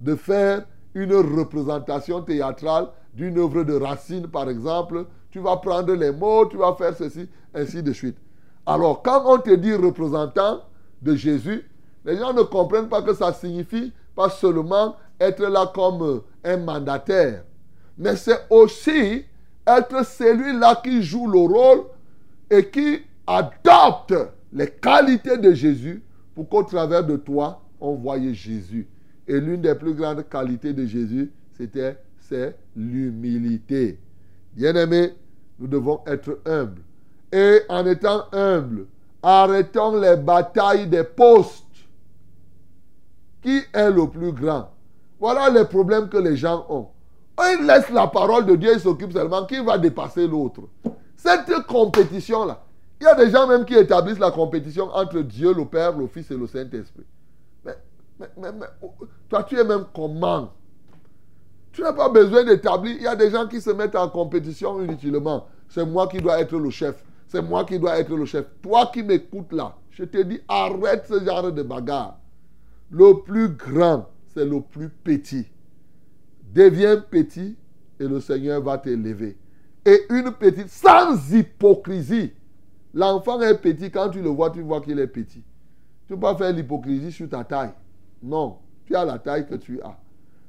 de 0.00 0.16
faire 0.16 0.66
une 0.94 1.14
représentation 1.14 2.22
théâtrale 2.22 2.88
d'une 3.14 3.38
œuvre 3.38 3.62
de 3.62 3.74
Racine, 3.74 4.26
par 4.26 4.50
exemple. 4.50 5.06
Tu 5.30 5.38
vas 5.38 5.56
prendre 5.58 5.94
les 5.94 6.10
mots, 6.10 6.46
tu 6.46 6.56
vas 6.56 6.74
faire 6.74 6.96
ceci, 6.96 7.28
ainsi 7.54 7.84
de 7.84 7.92
suite. 7.92 8.16
Alors, 8.66 9.00
quand 9.00 9.22
on 9.26 9.38
te 9.38 9.54
dit 9.54 9.72
représentant 9.74 10.62
de 11.00 11.14
Jésus, 11.14 11.64
les 12.04 12.18
gens 12.18 12.32
ne 12.32 12.42
comprennent 12.42 12.88
pas 12.88 13.02
que 13.02 13.14
ça 13.14 13.32
signifie 13.32 13.92
pas 14.16 14.30
seulement 14.30 14.96
être 15.20 15.44
là 15.44 15.70
comme 15.72 16.22
un 16.42 16.56
mandataire, 16.56 17.44
mais 17.96 18.16
c'est 18.16 18.44
aussi 18.50 19.24
être 19.64 20.04
celui-là 20.04 20.80
qui 20.82 21.00
joue 21.00 21.28
le 21.28 21.38
rôle 21.38 21.84
et 22.50 22.68
qui 22.70 23.02
adopte 23.24 24.14
les 24.54 24.70
qualités 24.70 25.36
de 25.36 25.52
Jésus 25.52 26.02
pour 26.34 26.48
qu'au 26.48 26.62
travers 26.62 27.04
de 27.04 27.16
toi, 27.16 27.60
on 27.80 27.94
voyait 27.94 28.32
Jésus. 28.32 28.88
Et 29.26 29.40
l'une 29.40 29.60
des 29.60 29.74
plus 29.74 29.94
grandes 29.94 30.26
qualités 30.28 30.72
de 30.72 30.86
Jésus, 30.86 31.32
c'était 31.52 31.98
c'est 32.20 32.56
l'humilité. 32.74 33.98
Bien-aimés, 34.54 35.12
nous 35.58 35.66
devons 35.66 36.00
être 36.06 36.40
humbles. 36.46 36.80
Et 37.30 37.60
en 37.68 37.84
étant 37.86 38.24
humbles, 38.32 38.86
arrêtons 39.22 40.00
les 40.00 40.16
batailles 40.16 40.86
des 40.86 41.04
postes. 41.04 41.64
Qui 43.42 43.60
est 43.72 43.90
le 43.90 44.08
plus 44.08 44.32
grand? 44.32 44.70
Voilà 45.20 45.50
les 45.50 45.66
problèmes 45.66 46.08
que 46.08 46.16
les 46.16 46.36
gens 46.36 46.64
ont. 46.70 46.88
Ils 47.40 47.66
laissent 47.66 47.90
la 47.90 48.06
parole 48.06 48.46
de 48.46 48.56
Dieu, 48.56 48.70
ils 48.72 48.80
s'occupent 48.80 49.12
seulement. 49.12 49.44
Qui 49.44 49.62
va 49.62 49.76
dépasser 49.76 50.26
l'autre? 50.26 50.62
Cette 51.16 51.66
compétition-là, 51.66 52.64
il 53.00 53.04
y 53.04 53.06
a 53.06 53.14
des 53.14 53.30
gens 53.30 53.46
même 53.46 53.64
qui 53.64 53.74
établissent 53.74 54.18
la 54.18 54.30
compétition 54.30 54.84
entre 54.94 55.20
Dieu, 55.20 55.52
le 55.52 55.64
Père, 55.64 55.96
le 55.96 56.06
Fils 56.06 56.30
et 56.30 56.36
le 56.36 56.46
Saint-Esprit. 56.46 57.04
Mais, 57.64 57.74
oh, 58.82 58.92
toi, 59.28 59.42
tu 59.42 59.58
es 59.58 59.64
même 59.64 59.86
comment? 59.94 60.52
Tu 61.72 61.82
n'as 61.82 61.92
pas 61.92 62.08
besoin 62.08 62.44
d'établir. 62.44 62.94
Il 62.96 63.02
y 63.02 63.06
a 63.08 63.16
des 63.16 63.30
gens 63.30 63.48
qui 63.48 63.60
se 63.60 63.70
mettent 63.70 63.96
en 63.96 64.08
compétition 64.08 64.80
inutilement. 64.80 65.48
C'est 65.68 65.84
moi 65.84 66.06
qui 66.06 66.18
dois 66.18 66.40
être 66.40 66.56
le 66.56 66.70
chef. 66.70 67.04
C'est 67.26 67.42
moi 67.42 67.64
qui 67.64 67.80
dois 67.80 67.98
être 67.98 68.14
le 68.14 68.24
chef. 68.24 68.46
Toi 68.62 68.90
qui 68.92 69.02
m'écoutes 69.02 69.52
là, 69.52 69.74
je 69.90 70.04
te 70.04 70.22
dis, 70.22 70.40
arrête 70.46 71.06
ce 71.08 71.24
genre 71.24 71.50
de 71.50 71.62
bagarre. 71.62 72.18
Le 72.90 73.22
plus 73.24 73.48
grand, 73.48 74.08
c'est 74.32 74.44
le 74.44 74.60
plus 74.60 74.88
petit. 74.88 75.46
Deviens 76.52 76.98
petit 76.98 77.56
et 77.98 78.06
le 78.06 78.20
Seigneur 78.20 78.62
va 78.62 78.78
t'élever. 78.78 79.36
Et 79.84 80.02
une 80.10 80.30
petite, 80.30 80.68
sans 80.68 81.32
hypocrisie. 81.32 82.32
L'enfant 82.94 83.40
est 83.40 83.58
petit, 83.58 83.90
quand 83.90 84.08
tu 84.10 84.22
le 84.22 84.28
vois, 84.28 84.50
tu 84.50 84.62
vois 84.62 84.80
qu'il 84.80 84.98
est 85.00 85.08
petit. 85.08 85.42
Tu 86.06 86.12
ne 86.12 86.16
peux 86.16 86.20
pas 86.20 86.36
faire 86.36 86.52
l'hypocrisie 86.52 87.10
sur 87.10 87.28
ta 87.28 87.42
taille. 87.42 87.72
Non, 88.22 88.58
tu 88.86 88.94
as 88.94 89.04
la 89.04 89.18
taille 89.18 89.46
que 89.46 89.56
tu 89.56 89.82
as. 89.82 89.98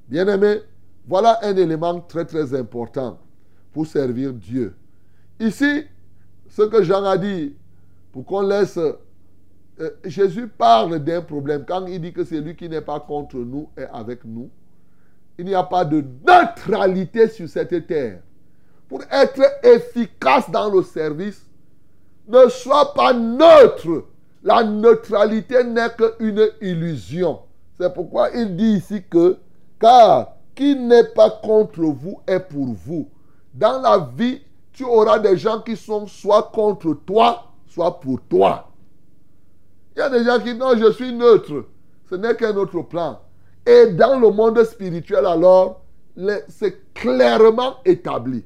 Bien-aimé, 0.08 0.62
voilà 1.08 1.39
un 1.41 1.55
élément 1.58 1.99
très 2.01 2.25
très 2.25 2.53
important 2.53 3.19
pour 3.73 3.88
servir 3.88 4.31
Dieu. 4.31 4.75
Ici, 5.39 5.86
ce 6.47 6.62
que 6.62 6.84
Jean 6.84 7.03
a 7.03 7.17
dit, 7.17 7.55
pour 8.12 8.25
qu'on 8.25 8.41
laisse... 8.41 8.77
Euh, 8.77 9.89
Jésus 10.05 10.47
parle 10.47 10.99
d'un 10.99 11.21
problème. 11.21 11.65
Quand 11.67 11.86
il 11.88 11.99
dit 11.99 12.13
que 12.13 12.23
c'est 12.23 12.39
lui 12.39 12.55
qui 12.55 12.69
n'est 12.69 12.79
pas 12.79 13.01
contre 13.01 13.36
nous 13.36 13.69
et 13.77 13.84
avec 13.91 14.23
nous, 14.23 14.49
il 15.38 15.45
n'y 15.45 15.55
a 15.55 15.63
pas 15.63 15.84
de 15.84 16.01
neutralité 16.25 17.27
sur 17.27 17.49
cette 17.49 17.86
terre. 17.86 18.21
Pour 18.88 19.01
être 19.12 19.41
efficace 19.65 20.49
dans 20.49 20.69
le 20.69 20.81
service, 20.81 21.44
ne 22.27 22.49
sois 22.49 22.93
pas 22.93 23.13
neutre. 23.13 24.05
La 24.43 24.63
neutralité 24.63 25.63
n'est 25.63 25.89
qu'une 25.89 26.47
illusion. 26.61 27.39
C'est 27.79 27.93
pourquoi 27.93 28.29
il 28.29 28.55
dit 28.55 28.77
ici 28.77 29.03
que, 29.09 29.38
car 29.79 30.33
qui 30.53 30.75
n'est 30.75 31.03
pas 31.03 31.29
contre 31.29 31.81
vous 31.81 32.19
est 32.27 32.39
pour 32.39 32.67
vous. 32.67 33.09
Dans 33.53 33.81
la 33.81 34.09
vie, 34.15 34.41
tu 34.71 34.83
auras 34.83 35.19
des 35.19 35.38
gens 35.38 35.61
qui 35.61 35.75
sont 35.75 36.07
soit 36.07 36.51
contre 36.53 36.93
toi, 37.05 37.51
soit 37.67 37.99
pour 37.99 38.21
toi. 38.29 38.69
Il 39.95 39.99
y 39.99 40.01
a 40.01 40.09
des 40.09 40.23
gens 40.23 40.38
qui 40.38 40.45
disent 40.45 40.57
non, 40.57 40.77
je 40.77 40.91
suis 40.91 41.13
neutre. 41.13 41.65
Ce 42.09 42.15
n'est 42.15 42.35
qu'un 42.35 42.55
autre 42.55 42.81
plan. 42.81 43.19
Et 43.65 43.88
dans 43.88 44.19
le 44.19 44.29
monde 44.29 44.63
spirituel, 44.63 45.25
alors, 45.25 45.81
c'est 46.47 46.93
clairement 46.93 47.77
établi. 47.83 48.43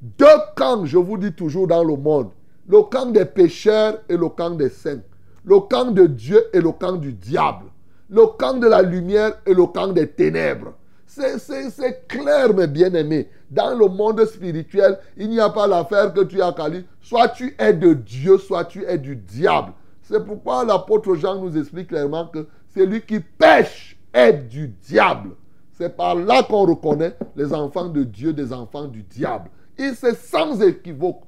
Deux 0.00 0.26
camps, 0.56 0.84
je 0.84 0.98
vous 0.98 1.18
dis 1.18 1.32
toujours 1.32 1.66
dans 1.66 1.84
le 1.84 1.96
monde. 1.96 2.30
Le 2.66 2.82
camp 2.82 3.06
des 3.06 3.26
pécheurs 3.26 3.98
et 4.08 4.16
le 4.16 4.28
camp 4.28 4.50
des 4.50 4.70
saints. 4.70 5.02
Le 5.44 5.60
camp 5.60 5.90
de 5.90 6.06
Dieu 6.06 6.42
et 6.52 6.60
le 6.60 6.72
camp 6.72 6.92
du 6.92 7.12
diable. 7.12 7.66
Le 8.08 8.26
camp 8.26 8.54
de 8.54 8.66
la 8.66 8.80
lumière 8.80 9.34
et 9.44 9.52
le 9.52 9.66
camp 9.66 9.88
des 9.88 10.08
ténèbres. 10.08 10.72
C'est 11.06 12.08
clair, 12.08 12.54
mes 12.54 12.66
bien-aimés. 12.66 13.28
Dans 13.50 13.76
le 13.76 13.86
monde 13.86 14.24
spirituel, 14.24 14.98
il 15.16 15.28
n'y 15.28 15.40
a 15.40 15.50
pas 15.50 15.66
l'affaire 15.66 16.12
que 16.12 16.22
tu 16.22 16.40
as 16.42 16.52
qualifié. 16.52 16.86
Soit 17.00 17.28
tu 17.28 17.54
es 17.58 17.72
de 17.72 17.92
Dieu, 17.92 18.38
soit 18.38 18.64
tu 18.64 18.84
es 18.84 18.98
du 18.98 19.14
diable. 19.14 19.72
C'est 20.02 20.24
pourquoi 20.24 20.64
l'apôtre 20.64 21.14
Jean 21.14 21.40
nous 21.40 21.56
explique 21.56 21.88
clairement 21.88 22.26
que 22.26 22.46
celui 22.74 23.02
qui 23.02 23.20
pêche 23.20 23.98
est 24.12 24.32
du 24.32 24.68
diable. 24.68 25.30
C'est 25.72 25.96
par 25.96 26.14
là 26.14 26.42
qu'on 26.42 26.64
reconnaît 26.64 27.16
les 27.36 27.52
enfants 27.52 27.88
de 27.88 28.04
Dieu 28.04 28.32
des 28.32 28.52
enfants 28.52 28.86
du 28.86 29.02
diable. 29.02 29.50
Et 29.76 29.90
c'est 29.94 30.16
sans 30.16 30.60
équivoque. 30.62 31.22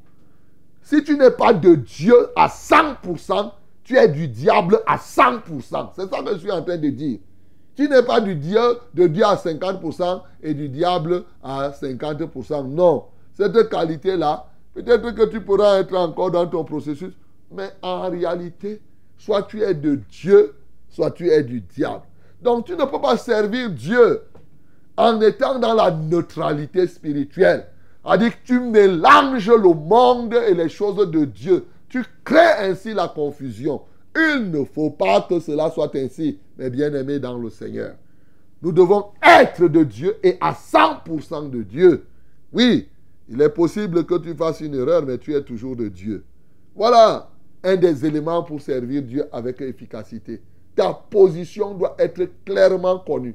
Si 0.87 1.03
tu 1.03 1.19
n'es 1.19 1.33
pas 1.33 1.53
de 1.53 1.75
Dieu 1.75 2.15
à 2.37 2.47
100%, 2.47 3.51
tu 3.83 3.97
es 3.97 4.07
du 4.07 4.29
diable 4.29 4.81
à 4.87 4.99
100%. 4.99 5.89
C'est 5.97 6.09
ça 6.09 6.23
que 6.23 6.35
je 6.35 6.39
suis 6.39 6.53
en 6.53 6.63
train 6.63 6.77
de 6.77 6.91
dire. 6.91 7.19
Tu 7.75 7.89
n'es 7.89 8.05
pas 8.05 8.21
du 8.21 8.37
Dieu, 8.37 8.61
de 8.95 9.09
Dieu 9.09 9.25
à 9.25 9.35
50% 9.35 10.23
et 10.45 10.55
du 10.55 10.69
diable 10.69 11.25
à 11.43 11.71
50%. 11.71 12.69
Non. 12.69 13.07
Cette 13.35 13.69
qualité-là, 13.69 14.47
peut-être 14.75 15.11
que 15.11 15.25
tu 15.25 15.41
pourras 15.41 15.81
être 15.81 15.97
encore 15.97 16.31
dans 16.31 16.47
ton 16.47 16.63
processus, 16.63 17.15
mais 17.51 17.71
en 17.83 18.09
réalité, 18.09 18.81
soit 19.19 19.43
tu 19.43 19.63
es 19.63 19.75
de 19.75 19.97
Dieu, 20.09 20.55
soit 20.89 21.11
tu 21.11 21.29
es 21.29 21.43
du 21.43 21.63
diable. 21.63 22.05
Donc 22.41 22.67
tu 22.67 22.77
ne 22.77 22.85
peux 22.85 23.01
pas 23.01 23.17
servir 23.17 23.71
Dieu 23.71 24.23
en 24.97 25.21
étant 25.21 25.59
dans 25.59 25.75
la 25.75 25.91
neutralité 25.91 26.87
spirituelle. 26.87 27.67
C'est-à-dire 28.07 28.41
que 28.41 28.47
tu 28.47 28.61
mélanges 28.61 29.51
le 29.51 29.75
monde 29.75 30.35
et 30.35 30.55
les 30.55 30.69
choses 30.69 31.11
de 31.11 31.25
Dieu. 31.25 31.67
Tu 31.89 32.05
crées 32.25 32.55
ainsi 32.61 32.95
la 32.95 33.09
confusion. 33.09 33.83
Il 34.15 34.51
ne 34.51 34.65
faut 34.65 34.91
pas 34.91 35.23
que 35.23 35.41
cela 35.41 35.71
soit 35.71 35.95
ainsi, 35.97 36.39
mes 36.57 36.71
bien-aimés 36.71 37.19
dans 37.19 37.37
le 37.37 37.51
Seigneur. 37.51 37.97
Nous 38.63 38.71
devons 38.71 39.07
être 39.23 39.67
de 39.67 39.83
Dieu 39.83 40.17
et 40.23 40.39
à 40.41 40.53
100% 40.53 41.51
de 41.51 41.63
Dieu. 41.63 42.07
Oui, 42.53 42.89
il 43.29 43.43
est 43.43 43.49
possible 43.49 44.05
que 44.07 44.19
tu 44.19 44.35
fasses 44.35 44.61
une 44.61 44.75
erreur, 44.75 45.05
mais 45.05 45.19
tu 45.19 45.35
es 45.35 45.43
toujours 45.43 45.75
de 45.75 45.89
Dieu. 45.89 46.25
Voilà 46.77 47.29
un 47.65 47.77
des 47.77 48.07
éléments 48.07 48.45
pour 48.45 48.61
servir 48.61 49.03
Dieu 49.03 49.25
avec 49.33 49.61
efficacité. 49.61 50.41
Ta 50.77 50.95
position 50.95 51.75
doit 51.75 51.97
être 51.99 52.23
clairement 52.45 53.01
connue. 53.01 53.35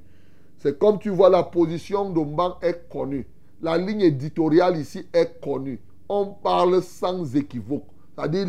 C'est 0.59 0.79
comme 0.79 0.97
tu 0.97 1.09
vois 1.09 1.29
la 1.29 1.43
position 1.43 2.09
de 2.09 2.23
banc 2.23 2.57
est 2.61 2.87
connue. 2.89 3.27
La 3.61 3.77
ligne 3.77 4.01
éditoriale 4.01 4.77
ici 4.77 5.05
est 5.13 5.39
connue. 5.41 5.79
On 6.09 6.27
parle 6.27 6.81
sans 6.81 7.35
équivoque. 7.35 7.85
C'est-à-dire, 8.15 8.47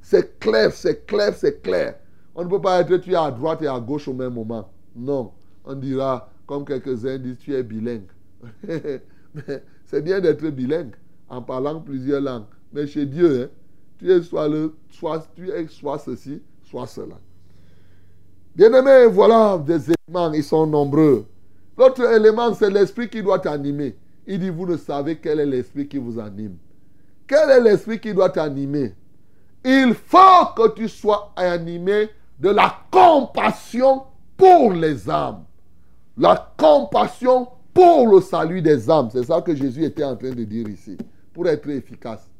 c'est 0.00 0.38
clair, 0.38 0.72
c'est 0.72 1.06
clair, 1.06 1.34
c'est 1.34 1.60
clair. 1.62 1.96
On 2.34 2.44
ne 2.44 2.48
peut 2.48 2.60
pas 2.60 2.80
être 2.80 2.96
tu 2.98 3.12
es 3.12 3.16
à 3.16 3.30
droite 3.30 3.62
et 3.62 3.66
à 3.66 3.78
gauche 3.80 4.08
au 4.08 4.14
même 4.14 4.34
moment. 4.34 4.68
Non. 4.94 5.32
On 5.64 5.74
dira, 5.74 6.30
comme 6.46 6.64
quelques-uns 6.64 7.18
disent, 7.18 7.38
tu 7.38 7.54
es 7.54 7.62
bilingue. 7.62 8.08
c'est 9.86 10.02
bien 10.02 10.20
d'être 10.20 10.46
bilingue 10.48 10.94
en 11.28 11.42
parlant 11.42 11.80
plusieurs 11.80 12.20
langues. 12.20 12.44
Mais 12.72 12.86
chez 12.86 13.06
Dieu, 13.06 13.44
hein, 13.44 13.48
tu 13.98 14.10
es 14.10 14.22
soit, 14.22 14.48
tu 15.34 15.50
es 15.50 15.66
soit 15.68 15.98
ceci, 15.98 16.42
soit 16.62 16.86
cela. 16.86 17.16
Bien-aimés, 18.54 19.06
voilà 19.06 19.58
des 19.58 19.92
éléments, 20.08 20.32
ils 20.32 20.44
sont 20.44 20.66
nombreux. 20.66 21.26
L'autre 21.76 22.02
élément, 22.12 22.54
c'est 22.54 22.70
l'esprit 22.70 23.08
qui 23.08 23.22
doit 23.22 23.38
t'animer. 23.38 23.96
Il 24.26 24.40
dit, 24.40 24.50
vous 24.50 24.66
ne 24.66 24.76
savez 24.76 25.18
quel 25.18 25.40
est 25.40 25.46
l'esprit 25.46 25.86
qui 25.86 25.98
vous 25.98 26.18
anime? 26.18 26.56
Quel 27.26 27.50
est 27.50 27.60
l'esprit 27.60 28.00
qui 28.00 28.12
doit 28.12 28.30
t'animer? 28.30 28.94
Il 29.64 29.94
faut 29.94 30.46
que 30.56 30.74
tu 30.74 30.88
sois 30.88 31.32
animé 31.36 32.08
de 32.38 32.50
la 32.50 32.74
compassion 32.90 34.04
pour 34.36 34.72
les 34.72 35.08
âmes. 35.08 35.44
La 36.16 36.54
compassion 36.56 37.48
pour 37.72 38.08
le 38.08 38.20
salut 38.20 38.62
des 38.62 38.88
âmes. 38.90 39.08
C'est 39.12 39.24
ça 39.24 39.40
que 39.40 39.54
Jésus 39.54 39.84
était 39.84 40.04
en 40.04 40.16
train 40.16 40.30
de 40.30 40.44
dire 40.44 40.68
ici, 40.68 40.96
pour 41.32 41.46
être 41.48 41.68
efficace. 41.68 42.30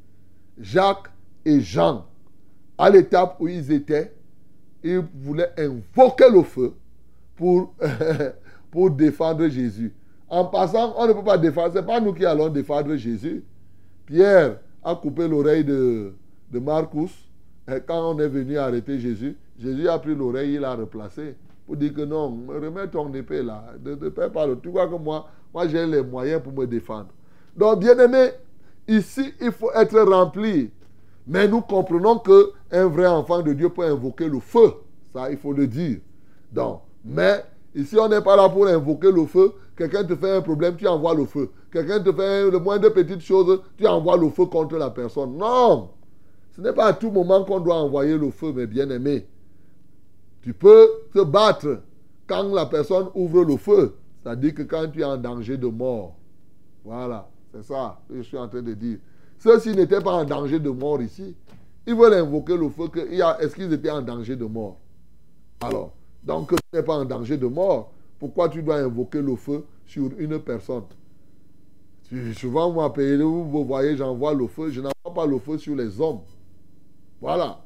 Jacques 0.59 1.09
et 1.45 1.61
Jean, 1.61 2.05
à 2.77 2.89
l'étape 2.89 3.37
où 3.39 3.47
ils 3.47 3.71
étaient, 3.71 4.13
ils 4.83 5.03
voulaient 5.15 5.51
invoquer 5.57 6.29
le 6.31 6.43
feu 6.43 6.73
pour, 7.35 7.73
pour 8.71 8.89
défendre 8.89 9.47
Jésus. 9.47 9.93
En 10.29 10.45
passant, 10.45 10.93
on 10.97 11.07
ne 11.07 11.13
peut 11.13 11.23
pas 11.23 11.37
défendre, 11.37 11.73
ce 11.73 11.79
n'est 11.79 11.85
pas 11.85 11.99
nous 11.99 12.13
qui 12.13 12.25
allons 12.25 12.49
défendre 12.49 12.95
Jésus. 12.95 13.43
Pierre 14.05 14.57
a 14.83 14.95
coupé 14.95 15.27
l'oreille 15.27 15.63
de, 15.63 16.13
de 16.51 16.59
Marcus. 16.59 17.11
Et 17.69 17.79
quand 17.85 18.13
on 18.13 18.19
est 18.19 18.27
venu 18.27 18.57
arrêter 18.57 18.99
Jésus, 18.99 19.35
Jésus 19.59 19.87
a 19.87 19.99
pris 19.99 20.15
l'oreille, 20.15 20.53
il 20.53 20.61
l'a 20.61 20.75
replacé. 20.75 21.35
Pour 21.65 21.75
dire 21.75 21.93
que 21.93 22.01
non, 22.01 22.45
remets 22.47 22.87
ton 22.87 23.13
épée 23.13 23.43
là. 23.43 23.73
Ne, 23.83 23.95
ne 23.95 24.09
pas 24.09 24.47
le. 24.47 24.57
Tu 24.59 24.69
vois 24.69 24.87
que 24.87 24.95
moi, 24.95 25.27
moi 25.53 25.67
j'ai 25.67 25.85
les 25.85 26.01
moyens 26.01 26.41
pour 26.41 26.53
me 26.53 26.65
défendre. 26.65 27.09
Donc, 27.55 27.79
bien 27.79 27.97
aimé, 27.99 28.29
ici, 28.87 29.33
il 29.41 29.51
faut 29.51 29.71
être 29.73 29.99
rempli. 29.99 30.71
Mais 31.25 31.47
nous 31.47 31.59
comprenons 31.59 32.19
qu'un 32.19 32.85
vrai 32.87 33.07
enfant 33.07 33.41
de 33.41 33.51
Dieu 33.51 33.67
peut 33.69 33.83
invoquer 33.83 34.29
le 34.29 34.39
feu. 34.39 34.71
Ça, 35.13 35.29
il 35.29 35.37
faut 35.37 35.51
le 35.51 35.67
dire. 35.67 35.99
Donc, 36.53 36.81
mais 37.03 37.43
ici, 37.75 37.97
on 37.99 38.07
n'est 38.07 38.21
pas 38.21 38.37
là 38.37 38.47
pour 38.47 38.67
invoquer 38.67 39.11
le 39.11 39.25
feu. 39.25 39.51
Quelqu'un 39.77 40.03
te 40.03 40.15
fait 40.15 40.31
un 40.31 40.41
problème, 40.41 40.75
tu 40.75 40.87
envoies 40.87 41.13
le 41.13 41.25
feu. 41.25 41.51
Quelqu'un 41.71 41.99
te 42.01 42.11
fait 42.11 42.49
le 42.49 42.59
moindre 42.59 42.89
petite 42.89 43.21
chose, 43.21 43.61
tu 43.77 43.85
envoies 43.85 44.17
le 44.17 44.29
feu 44.29 44.47
contre 44.47 44.75
la 44.75 44.89
personne. 44.89 45.37
Non! 45.37 45.91
Ce 46.55 46.61
n'est 46.61 46.73
pas 46.73 46.87
à 46.87 46.93
tout 46.93 47.11
moment 47.11 47.43
qu'on 47.43 47.59
doit 47.59 47.75
envoyer 47.75 48.17
le 48.17 48.31
feu, 48.31 48.51
mes 48.51 48.65
bien-aimés. 48.65 49.27
Tu 50.41 50.53
peux 50.53 50.89
te 51.13 51.23
battre 51.23 51.81
quand 52.25 52.51
la 52.51 52.65
personne 52.65 53.09
ouvre 53.13 53.43
le 53.43 53.57
feu. 53.57 53.95
C'est-à-dire 54.23 54.55
que 54.55 54.63
quand 54.63 54.87
tu 54.91 55.01
es 55.01 55.03
en 55.03 55.17
danger 55.17 55.57
de 55.57 55.67
mort. 55.67 56.15
Voilà, 56.83 57.29
c'est 57.53 57.63
ça 57.63 57.99
que 58.09 58.17
je 58.17 58.23
suis 58.23 58.37
en 58.37 58.47
train 58.47 58.63
de 58.63 58.73
dire. 58.73 58.97
Ceux-ci 59.37 59.75
n'étaient 59.75 60.01
pas 60.01 60.13
en 60.13 60.25
danger 60.25 60.59
de 60.59 60.71
mort 60.71 60.99
ici. 61.01 61.35
Ils 61.85 61.93
veulent 61.93 62.15
invoquer 62.15 62.57
le 62.57 62.69
feu. 62.69 62.85
Est-ce 63.39 63.55
qu'ils 63.55 63.71
étaient 63.71 63.91
en 63.91 64.01
danger 64.01 64.35
de 64.35 64.45
mort? 64.45 64.77
Alors, 65.61 65.93
donc 66.23 66.49
tu 66.49 66.57
n'es 66.73 66.81
pas 66.81 66.95
en 66.95 67.05
danger 67.05 67.37
de 67.37 67.45
mort. 67.45 67.91
Pourquoi 68.19 68.49
tu 68.49 68.63
dois 68.63 68.77
invoquer 68.77 69.21
le 69.21 69.35
feu 69.35 69.65
sur 69.85 70.09
une 70.17 70.39
personne? 70.39 70.83
Souvent, 72.35 72.71
moi, 72.71 72.93
vous 72.95 73.65
voyez, 73.65 73.97
j'envoie 73.97 74.33
le 74.33 74.47
feu. 74.47 74.71
Je 74.71 74.81
n'envoie 74.81 75.13
pas 75.13 75.25
le 75.25 75.39
feu 75.39 75.57
sur 75.57 75.75
les 75.75 75.99
hommes. 75.99 76.21
Voilà. 77.19 77.59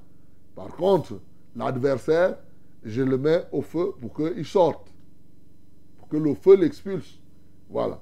Par 0.56 0.76
contre, 0.76 1.20
l'adversaire, 1.56 2.38
je 2.84 3.02
le 3.02 3.18
mets 3.18 3.44
au 3.52 3.62
feu 3.62 3.94
pour 4.02 4.14
qu'il 4.14 4.46
sorte. 4.46 4.88
Pour 5.98 6.08
que 6.08 6.18
le 6.18 6.34
feu 6.34 6.56
l'expulse. 6.56 7.20
Voilà. 7.70 8.00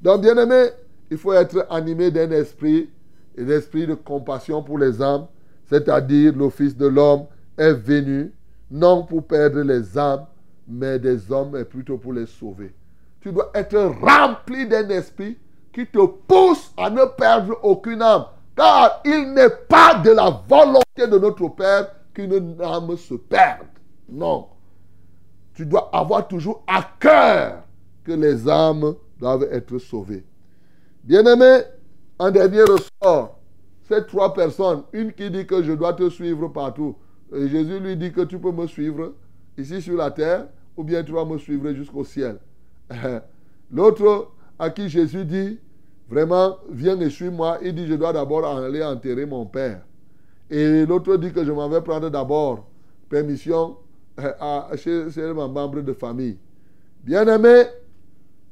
Donc, 0.00 0.22
bien 0.22 0.36
aimé, 0.36 0.70
il 1.10 1.18
faut 1.18 1.34
être 1.34 1.66
animé 1.68 2.10
d'un 2.10 2.30
esprit, 2.30 2.88
un 3.38 3.48
esprit 3.48 3.86
de 3.86 3.94
compassion 3.94 4.62
pour 4.62 4.78
les 4.78 5.00
âmes, 5.02 5.26
c'est-à-dire 5.66 6.34
le 6.34 6.48
Fils 6.48 6.76
de 6.76 6.86
l'homme 6.86 7.26
est 7.58 7.74
venu, 7.74 8.32
non 8.70 9.04
pour 9.04 9.26
perdre 9.26 9.60
les 9.60 9.98
âmes, 9.98 10.24
mais 10.66 10.98
des 10.98 11.30
hommes, 11.30 11.56
et 11.56 11.64
plutôt 11.64 11.98
pour 11.98 12.12
les 12.12 12.26
sauver. 12.26 12.74
Tu 13.20 13.32
dois 13.32 13.50
être 13.54 13.78
rempli 14.00 14.66
d'un 14.66 14.88
esprit 14.88 15.38
qui 15.72 15.86
te 15.86 16.04
pousse 16.04 16.72
à 16.76 16.90
ne 16.90 17.04
perdre 17.04 17.58
aucune 17.62 18.02
âme. 18.02 18.26
Car 18.56 19.00
il 19.04 19.32
n'est 19.32 19.48
pas 19.68 19.94
de 19.94 20.10
la 20.10 20.42
volonté 20.46 21.06
de 21.06 21.18
notre 21.18 21.48
Père 21.48 21.88
qu'une 22.12 22.56
âme 22.60 22.96
se 22.96 23.14
perde. 23.14 23.66
Non. 24.08 24.48
Tu 25.54 25.64
dois 25.66 25.88
avoir 25.92 26.28
toujours 26.28 26.62
à 26.66 26.82
cœur 26.98 27.62
que 28.04 28.12
les 28.12 28.48
âmes 28.48 28.94
doivent 29.18 29.48
être 29.50 29.78
sauvées. 29.78 30.24
Bien-aimé, 31.04 31.62
en 32.18 32.30
dernier 32.30 32.62
ressort, 32.62 33.38
ces 33.88 34.04
trois 34.06 34.32
personnes, 34.34 34.82
une 34.92 35.12
qui 35.12 35.30
dit 35.30 35.46
que 35.46 35.62
je 35.62 35.72
dois 35.72 35.94
te 35.94 36.08
suivre 36.08 36.48
partout, 36.48 36.96
et 37.34 37.48
Jésus 37.48 37.80
lui 37.80 37.96
dit 37.96 38.12
que 38.12 38.22
tu 38.22 38.38
peux 38.38 38.52
me 38.52 38.66
suivre 38.66 39.14
ici 39.58 39.82
sur 39.82 39.96
la 39.96 40.10
terre, 40.10 40.46
ou 40.76 40.84
bien 40.84 41.02
tu 41.02 41.12
vas 41.12 41.24
me 41.24 41.38
suivre 41.38 41.72
jusqu'au 41.72 42.04
ciel. 42.04 42.38
L'autre 43.70 44.30
à 44.58 44.70
qui 44.70 44.88
Jésus 44.88 45.24
dit, 45.24 45.58
vraiment, 46.08 46.58
viens 46.70 46.98
et 47.00 47.10
suis-moi, 47.10 47.58
il 47.62 47.74
dit, 47.74 47.86
je 47.86 47.94
dois 47.94 48.12
d'abord 48.12 48.44
aller 48.46 48.82
enterrer 48.82 49.26
mon 49.26 49.46
père. 49.46 49.82
Et 50.50 50.84
l'autre 50.84 51.16
dit 51.16 51.32
que 51.32 51.44
je 51.44 51.50
m'en 51.50 51.68
vais 51.68 51.80
prendre 51.80 52.10
d'abord 52.10 52.66
permission 53.08 53.76
euh, 54.20 54.76
chez, 54.76 55.10
chez 55.10 55.32
mon 55.32 55.48
membre 55.48 55.80
de 55.80 55.92
famille. 55.94 56.38
Bien-aimé, 57.02 57.64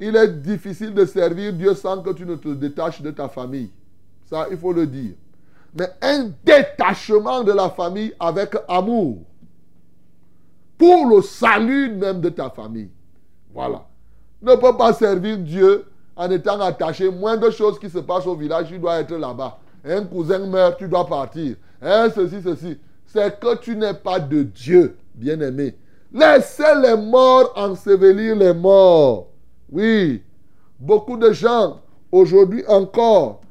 il 0.00 0.16
est 0.16 0.40
difficile 0.40 0.94
de 0.94 1.04
servir 1.04 1.52
Dieu 1.52 1.74
sans 1.74 2.00
que 2.02 2.10
tu 2.10 2.24
ne 2.24 2.36
te 2.36 2.48
détaches 2.48 3.02
de 3.02 3.10
ta 3.10 3.28
famille. 3.28 3.70
Ça, 4.24 4.46
il 4.50 4.56
faut 4.56 4.72
le 4.72 4.86
dire. 4.86 5.12
Mais 5.74 5.88
un 6.00 6.30
détachement 6.44 7.44
de 7.44 7.52
la 7.52 7.68
famille 7.70 8.14
avec 8.18 8.56
amour. 8.66 9.18
Pour 10.80 11.06
le 11.10 11.20
salut 11.20 11.92
même 11.92 12.22
de 12.22 12.30
ta 12.30 12.48
famille. 12.48 12.88
Voilà. 13.52 13.86
Ne 14.40 14.54
peux 14.54 14.74
pas 14.78 14.94
servir 14.94 15.36
Dieu 15.36 15.84
en 16.16 16.30
étant 16.30 16.58
attaché. 16.58 17.10
Moins 17.10 17.36
de 17.36 17.50
choses 17.50 17.78
qui 17.78 17.90
se 17.90 17.98
passent 17.98 18.26
au 18.26 18.34
village, 18.34 18.68
tu 18.68 18.78
dois 18.78 19.00
être 19.00 19.14
là-bas. 19.14 19.58
Un 19.84 20.04
cousin 20.06 20.38
meurt, 20.38 20.78
tu 20.78 20.88
dois 20.88 21.06
partir. 21.06 21.56
Ceci, 21.82 22.40
ceci. 22.42 22.78
C'est 23.04 23.38
que 23.38 23.58
tu 23.58 23.76
n'es 23.76 23.92
pas 23.92 24.18
de 24.18 24.42
Dieu, 24.42 24.96
bien-aimé. 25.14 25.76
Laissez 26.14 26.74
les 26.82 26.96
morts 26.96 27.52
ensevelir 27.56 28.36
les 28.36 28.54
morts. 28.54 29.26
Oui, 29.70 30.22
beaucoup 30.78 31.18
de 31.18 31.30
gens, 31.30 31.82
aujourd'hui 32.10 32.64
encore, 32.68 33.42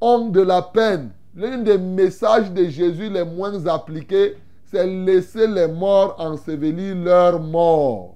ont 0.00 0.30
de 0.30 0.40
la 0.40 0.62
peine. 0.62 1.10
L'un 1.36 1.58
des 1.58 1.76
messages 1.76 2.50
de 2.50 2.64
Jésus 2.64 3.10
les 3.10 3.24
moins 3.24 3.66
appliqués, 3.66 4.36
c'est 4.70 4.86
laisser 4.86 5.46
les 5.46 5.66
morts 5.66 6.14
ensevelir 6.18 6.94
leurs 6.96 7.40
morts. 7.40 8.14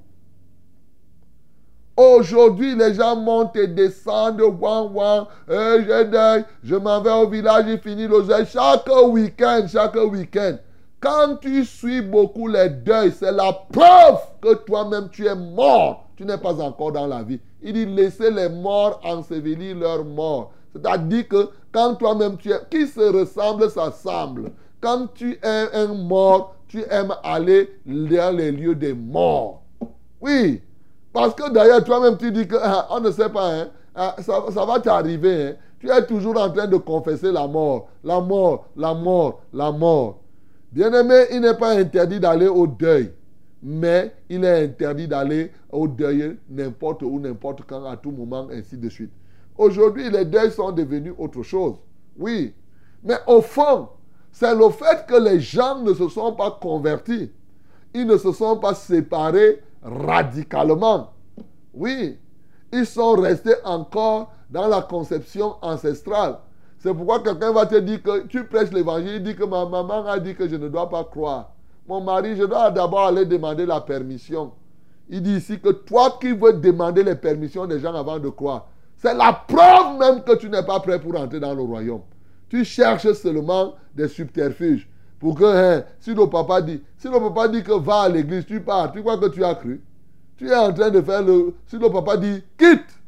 Aujourd'hui, 1.96 2.74
les 2.74 2.94
gens 2.94 3.16
montent 3.16 3.56
et 3.56 3.68
descendent, 3.68 4.40
wang 4.40 4.94
wang, 4.94 5.26
eh, 5.48 5.84
je 5.84 6.42
je 6.62 6.74
m'en 6.76 7.00
vais 7.00 7.12
au 7.12 7.28
village, 7.28 7.66
je 7.68 7.76
finis 7.76 8.06
l'oseille. 8.06 8.46
Chaque 8.46 8.88
week-end, 9.08 9.66
chaque 9.68 9.94
week-end. 9.94 10.56
Quand 11.00 11.36
tu 11.40 11.64
suis 11.64 12.00
beaucoup 12.00 12.48
les 12.48 12.70
deuils, 12.70 13.12
c'est 13.12 13.32
la 13.32 13.52
preuve 13.52 14.20
que 14.40 14.54
toi-même 14.54 15.08
tu 15.10 15.26
es 15.26 15.34
mort. 15.34 16.06
Tu 16.16 16.24
n'es 16.24 16.38
pas 16.38 16.60
encore 16.62 16.92
dans 16.92 17.06
la 17.06 17.22
vie. 17.22 17.40
Il 17.60 17.74
dit 17.74 17.86
laissez 17.86 18.30
les 18.30 18.48
morts 18.48 19.00
ensevelir 19.04 19.76
leurs 19.76 20.04
morts. 20.04 20.52
C'est-à-dire 20.72 21.28
que 21.28 21.50
quand 21.72 21.96
toi-même 21.96 22.36
tu 22.36 22.52
es. 22.52 22.60
Qui 22.70 22.86
se 22.86 23.00
ressemble, 23.00 23.70
s'assemble. 23.70 24.52
Quand 24.82 25.06
tu 25.14 25.38
es 25.42 25.74
un 25.74 25.94
mort, 25.94 26.56
tu 26.68 26.82
aimes 26.90 27.14
aller 27.22 27.70
dans 27.86 28.36
les 28.36 28.52
lieux 28.52 28.74
des 28.74 28.92
morts. 28.92 29.62
Oui. 30.20 30.60
Parce 31.12 31.34
que 31.34 31.50
d'ailleurs, 31.50 31.84
toi-même 31.84 32.18
tu 32.18 32.30
dis 32.30 32.46
que 32.46 32.56
ah, 32.60 32.88
on 32.90 33.00
ne 33.00 33.10
sait 33.10 33.28
pas, 33.30 33.50
hein, 33.54 33.68
ah, 33.94 34.16
ça, 34.18 34.44
ça, 34.50 34.66
va 34.66 34.80
t'arriver. 34.80 35.46
Hein. 35.46 35.54
Tu 35.78 35.90
es 35.90 36.06
toujours 36.06 36.38
en 36.38 36.50
train 36.50 36.66
de 36.66 36.76
confesser 36.76 37.32
la 37.32 37.46
mort. 37.46 37.88
La 38.04 38.20
mort, 38.20 38.66
la 38.76 38.92
mort, 38.92 39.40
la 39.52 39.72
mort. 39.72 40.20
Bien-aimé, 40.70 41.24
il 41.32 41.40
n'est 41.40 41.56
pas 41.56 41.70
interdit 41.70 42.20
d'aller 42.20 42.48
au 42.48 42.66
deuil 42.66 43.12
mais 43.62 44.12
il 44.28 44.44
est 44.44 44.64
interdit 44.64 45.06
d'aller 45.06 45.52
au 45.70 45.86
deuil 45.86 46.36
n'importe 46.50 47.02
où, 47.02 47.20
n'importe 47.20 47.62
quand, 47.66 47.84
à 47.84 47.96
tout 47.96 48.10
moment, 48.10 48.48
ainsi 48.50 48.76
de 48.76 48.88
suite. 48.88 49.12
Aujourd'hui, 49.56 50.10
les 50.10 50.24
deuils 50.24 50.50
sont 50.50 50.72
devenus 50.72 51.14
autre 51.16 51.42
chose. 51.42 51.76
Oui. 52.18 52.52
Mais 53.04 53.16
au 53.26 53.40
fond, 53.40 53.88
c'est 54.32 54.54
le 54.54 54.70
fait 54.70 55.06
que 55.06 55.14
les 55.14 55.40
gens 55.40 55.78
ne 55.80 55.92
se 55.92 56.08
sont 56.08 56.32
pas 56.32 56.50
convertis. 56.50 57.30
Ils 57.94 58.06
ne 58.06 58.16
se 58.16 58.32
sont 58.32 58.56
pas 58.56 58.74
séparés 58.74 59.62
radicalement. 59.82 61.12
Oui. 61.74 62.18
Ils 62.72 62.86
sont 62.86 63.12
restés 63.12 63.54
encore 63.64 64.32
dans 64.50 64.66
la 64.66 64.80
conception 64.80 65.56
ancestrale. 65.60 66.38
C'est 66.78 66.92
pourquoi 66.94 67.20
quelqu'un 67.20 67.52
va 67.52 67.66
te 67.66 67.76
dire 67.76 68.02
que 68.02 68.26
tu 68.26 68.44
prêches 68.44 68.72
l'évangile, 68.72 69.16
il 69.16 69.22
dit 69.22 69.36
que 69.36 69.44
ma 69.44 69.66
maman 69.66 70.06
a 70.06 70.18
dit 70.18 70.34
que 70.34 70.48
je 70.48 70.56
ne 70.56 70.68
dois 70.68 70.88
pas 70.88 71.04
croire. 71.04 71.52
Mon 71.86 72.00
mari, 72.00 72.34
je 72.34 72.44
dois 72.44 72.70
d'abord 72.70 73.06
aller 73.06 73.26
demander 73.26 73.66
la 73.66 73.80
permission. 73.80 74.52
Il 75.08 75.22
dit 75.22 75.36
ici 75.36 75.60
que 75.60 75.68
toi 75.68 76.16
qui 76.20 76.32
veux 76.32 76.54
demander 76.54 77.02
les 77.02 77.14
permissions 77.14 77.66
des 77.66 77.80
gens 77.80 77.94
avant 77.94 78.18
de 78.18 78.28
croire, 78.30 78.66
c'est 78.96 79.14
la 79.14 79.32
preuve 79.32 79.98
même 79.98 80.22
que 80.22 80.34
tu 80.36 80.48
n'es 80.48 80.62
pas 80.62 80.80
prêt 80.80 81.00
pour 81.00 81.14
entrer 81.20 81.38
dans 81.38 81.54
le 81.54 81.62
royaume. 81.62 82.02
Tu 82.52 82.66
cherches 82.66 83.10
seulement 83.14 83.76
des 83.94 84.08
subterfuges. 84.08 84.86
Pour 85.18 85.36
que, 85.36 85.44
hein, 85.44 85.84
si 85.98 86.12
le 86.14 86.28
papa 86.28 86.60
dit, 86.60 86.82
si 86.98 87.08
papa 87.08 87.48
dit 87.48 87.62
que 87.62 87.72
va 87.72 88.02
à 88.02 88.08
l'église, 88.10 88.44
tu 88.44 88.60
pars, 88.60 88.92
tu 88.92 89.00
crois 89.00 89.16
que 89.16 89.28
tu 89.28 89.42
as 89.42 89.54
cru. 89.54 89.80
Tu 90.36 90.50
es 90.50 90.54
en 90.54 90.70
train 90.70 90.90
de 90.90 91.00
faire 91.00 91.22
le. 91.22 91.54
Si 91.66 91.78
le 91.78 91.88
papa 91.90 92.18
dit 92.18 92.44
quitte, 92.58 93.00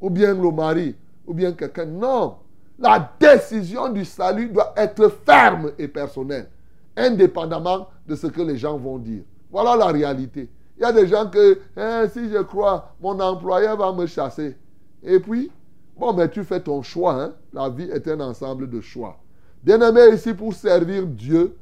ou 0.00 0.08
bien 0.08 0.32
le 0.32 0.50
mari, 0.50 0.96
ou 1.26 1.34
bien 1.34 1.52
quelqu'un, 1.52 1.84
non. 1.84 2.36
La 2.78 3.12
décision 3.20 3.90
du 3.90 4.06
salut 4.06 4.48
doit 4.48 4.72
être 4.78 5.06
ferme 5.26 5.72
et 5.78 5.86
personnelle 5.86 6.48
indépendamment 6.96 7.88
de 8.08 8.14
ce 8.14 8.26
que 8.26 8.40
les 8.40 8.56
gens 8.56 8.78
vont 8.78 8.96
dire. 8.96 9.24
Voilà 9.50 9.76
la 9.76 9.88
réalité. 9.88 10.48
Il 10.78 10.82
y 10.82 10.86
a 10.86 10.92
des 10.92 11.08
gens 11.08 11.28
que, 11.28 11.58
hein, 11.76 12.08
si 12.10 12.30
je 12.30 12.38
crois, 12.38 12.94
mon 13.02 13.20
employeur 13.20 13.76
va 13.76 13.92
me 13.92 14.06
chasser. 14.06 14.56
Et 15.02 15.20
puis, 15.20 15.50
bon, 15.96 16.12
mais 16.12 16.28
tu 16.28 16.44
fais 16.44 16.60
ton 16.60 16.82
choix. 16.82 17.22
Hein? 17.22 17.34
La 17.52 17.68
vie 17.68 17.90
est 17.90 18.06
un 18.08 18.20
ensemble 18.20 18.68
de 18.68 18.80
choix. 18.80 19.18
Bien-aimé, 19.62 20.14
ici, 20.14 20.34
pour 20.34 20.54
servir 20.54 21.06
Dieu 21.06 21.56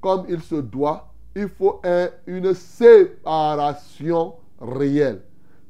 comme 0.00 0.24
il 0.28 0.40
se 0.42 0.56
doit, 0.56 1.12
il 1.34 1.48
faut 1.48 1.80
une 2.26 2.52
séparation 2.54 4.34
réelle. 4.60 5.22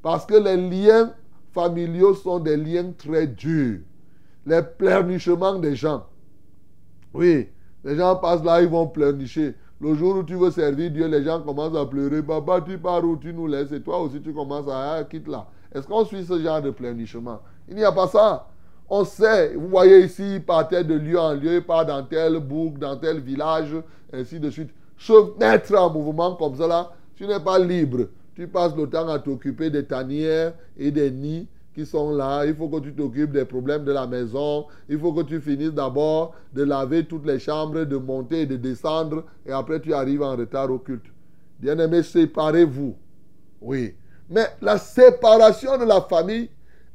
Parce 0.02 0.26
que 0.26 0.34
les 0.34 0.56
liens 0.56 1.12
familiaux 1.52 2.14
sont 2.14 2.40
des 2.40 2.56
liens 2.56 2.92
très 2.98 3.26
durs. 3.26 3.80
Les 4.44 4.62
pleurnichements 4.62 5.58
des 5.58 5.76
gens. 5.76 6.04
Oui, 7.14 7.48
les 7.84 7.96
gens 7.96 8.16
passent 8.16 8.42
là, 8.44 8.60
ils 8.60 8.68
vont 8.68 8.88
pleurnicher. 8.88 9.54
Le 9.80 9.94
jour 9.94 10.16
où 10.16 10.22
tu 10.22 10.34
veux 10.34 10.50
servir 10.50 10.90
Dieu, 10.90 11.06
les 11.06 11.22
gens 11.22 11.40
commencent 11.42 11.76
à 11.76 11.86
pleurer. 11.86 12.22
Papa, 12.22 12.60
tu 12.60 12.78
pars 12.78 13.04
où? 13.04 13.16
Tu 13.16 13.32
nous 13.32 13.46
laisses 13.46 13.72
et 13.72 13.80
toi 13.80 14.00
aussi 14.00 14.20
tu 14.20 14.32
commences 14.32 14.68
à 14.68 14.94
ah, 14.94 15.04
quitte 15.04 15.28
là. 15.28 15.46
Est-ce 15.72 15.86
qu'on 15.86 16.04
suit 16.04 16.24
ce 16.24 16.40
genre 16.40 16.62
de 16.62 16.70
pleurnichement? 16.70 17.40
Il 17.68 17.76
n'y 17.76 17.84
a 17.84 17.92
pas 17.92 18.08
ça. 18.08 18.48
On 18.88 19.04
sait, 19.04 19.54
vous 19.54 19.68
voyez 19.68 20.04
ici, 20.04 20.34
il 20.34 20.44
partait 20.44 20.84
de 20.84 20.94
lieu 20.94 21.18
en 21.18 21.32
lieu, 21.32 21.56
il 21.56 21.64
part 21.64 21.86
dans 21.86 22.02
tel 22.04 22.38
boucle, 22.38 22.78
dans 22.78 22.96
tel 22.96 23.20
village, 23.20 23.74
ainsi 24.12 24.38
de 24.38 24.50
suite. 24.50 24.70
Se 24.98 25.38
mettre 25.38 25.74
en 25.74 25.90
mouvement 25.90 26.34
comme 26.36 26.58
là, 26.58 26.92
tu 27.16 27.26
n'es 27.26 27.40
pas 27.40 27.58
libre. 27.58 28.08
Tu 28.34 28.46
passes 28.46 28.76
le 28.76 28.88
temps 28.88 29.08
à 29.08 29.18
t'occuper 29.18 29.70
des 29.70 29.84
tanières 29.84 30.54
et 30.76 30.90
des 30.90 31.10
nids 31.10 31.48
qui 31.74 31.86
sont 31.86 32.10
là. 32.12 32.44
Il 32.46 32.54
faut 32.54 32.68
que 32.68 32.80
tu 32.80 32.92
t'occupes 32.94 33.32
des 33.32 33.44
problèmes 33.44 33.84
de 33.84 33.92
la 33.92 34.06
maison. 34.06 34.66
Il 34.88 34.98
faut 34.98 35.12
que 35.12 35.22
tu 35.22 35.40
finisses 35.40 35.72
d'abord 35.72 36.34
de 36.52 36.62
laver 36.62 37.04
toutes 37.04 37.26
les 37.26 37.38
chambres, 37.38 37.84
de 37.84 37.96
monter 37.96 38.42
et 38.42 38.46
de 38.46 38.56
descendre. 38.56 39.24
Et 39.46 39.52
après, 39.52 39.80
tu 39.80 39.92
arrives 39.92 40.22
en 40.22 40.36
retard 40.36 40.70
au 40.70 40.78
culte. 40.78 41.06
Bien-aimé, 41.60 42.02
séparez-vous. 42.02 42.94
Oui. 43.60 43.94
Mais 44.30 44.46
la 44.60 44.78
séparation 44.78 45.78
de 45.78 45.84
la 45.84 46.00
famille 46.00 46.48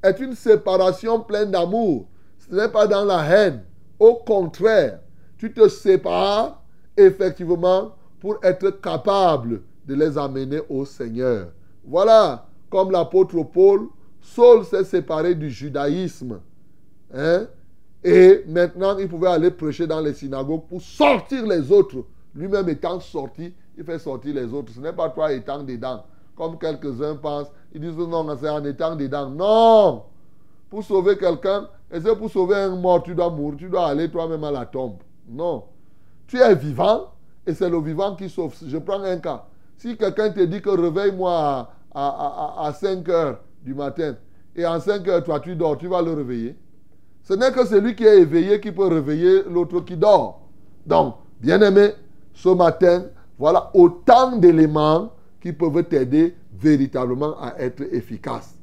est 0.04 0.20
une 0.20 0.36
séparation 0.36 1.22
pleine 1.22 1.52
d'amour. 1.52 2.08
Ce 2.38 2.54
n'est 2.54 2.70
pas 2.70 2.88
dans 2.88 3.06
la 3.06 3.24
haine. 3.26 3.64
Au 4.00 4.16
contraire, 4.16 5.00
tu 5.38 5.54
te 5.54 5.68
sépares 5.68 6.62
effectivement 6.96 7.94
pour 8.20 8.40
être 8.44 8.70
capable 8.82 9.62
de 9.86 9.96
les 9.96 10.18
amener 10.18 10.62
au 10.70 10.86
Seigneur. 10.86 11.50
Voilà, 11.84 12.46
comme 12.70 12.92
l'apôtre 12.92 13.44
Paul 13.44 13.90
Saul 14.22 14.66
s'est 14.66 14.84
séparé 14.84 15.36
du 15.36 15.50
judaïsme. 15.50 16.40
Hein? 17.14 17.48
Et 18.04 18.44
maintenant, 18.48 18.98
il 18.98 19.08
pouvait 19.08 19.30
aller 19.30 19.52
prêcher 19.52 19.88
dans 19.88 20.00
les 20.00 20.14
synagogues 20.14 20.68
pour 20.68 20.82
sortir 20.82 21.46
les 21.46 21.72
autres. 21.72 22.06
Lui-même 22.36 22.70
étant 22.70 23.00
sorti, 23.00 23.54
il 23.78 23.84
fait 23.84 24.00
sortir 24.00 24.36
les 24.36 24.54
autres. 24.54 24.72
Ce 24.74 24.80
n'est 24.80 24.94
pas 24.94 25.10
toi 25.10 25.34
étant 25.34 25.64
dedans. 25.64 26.06
Comme 26.36 26.58
quelques-uns 26.58 27.16
pensent. 27.16 27.52
Ils 27.74 27.82
disent 27.82 27.98
non, 27.98 28.26
c'est 28.40 28.50
en 28.50 28.64
étant 28.66 28.96
dedans. 28.96 29.30
Non! 29.30 30.04
Pour 30.70 30.84
sauver 30.84 31.18
quelqu'un, 31.18 31.68
et 31.92 32.00
c'est 32.00 32.16
pour 32.16 32.30
sauver 32.30 32.56
un 32.56 32.76
mort, 32.76 33.04
tu 33.04 33.16
dois 33.16 33.30
mourir. 33.30 33.58
Tu 33.58 33.70
dois 33.70 33.88
aller 33.88 34.10
toi-même 34.10 34.44
à 34.44 34.52
la 34.52 34.66
tombe? 34.66 34.98
Non. 35.28 35.64
Tu 36.28 36.38
es 36.38 36.56
vivant 36.56 37.12
et 37.46 37.54
c'est 37.54 37.70
le 37.70 37.80
vivant 37.80 38.16
qui 38.16 38.30
sauve. 38.30 38.56
Je 38.66 38.78
prends 38.78 39.02
un 39.02 39.18
cas. 39.18 39.46
Si 39.78 39.98
quelqu'un 39.98 40.30
te 40.30 40.42
dit 40.42 40.62
que 40.62 40.70
réveille-moi 40.70 41.32
à, 41.32 41.70
à, 41.94 42.64
à, 42.64 42.68
à 42.68 42.74
5 42.74 43.08
heures, 43.10 43.40
du 43.64 43.74
matin 43.74 44.16
et 44.56 44.66
en 44.66 44.80
5 44.80 45.08
heures, 45.08 45.24
toi, 45.24 45.40
tu 45.40 45.56
dors, 45.56 45.78
tu 45.78 45.88
vas 45.88 46.02
le 46.02 46.14
réveiller. 46.14 46.56
Ce 47.24 47.34
n'est 47.34 47.52
que 47.52 47.66
celui 47.66 47.96
qui 47.96 48.06
est 48.06 48.22
éveillé 48.22 48.60
qui 48.60 48.72
peut 48.72 48.88
réveiller 48.88 49.44
l'autre 49.44 49.82
qui 49.82 49.96
dort. 49.96 50.42
Donc, 50.86 51.16
bien-aimé, 51.40 51.92
ce 52.34 52.50
matin, 52.50 53.04
Voilà 53.40 53.72
autant 53.74 54.36
d'éléments 54.36 55.14
qui 55.42 55.54
peuvent 55.54 55.84
t'aider 55.84 56.36
véritablement 56.62 57.40
à 57.40 57.56
être 57.60 57.84
efficace. 57.94 58.56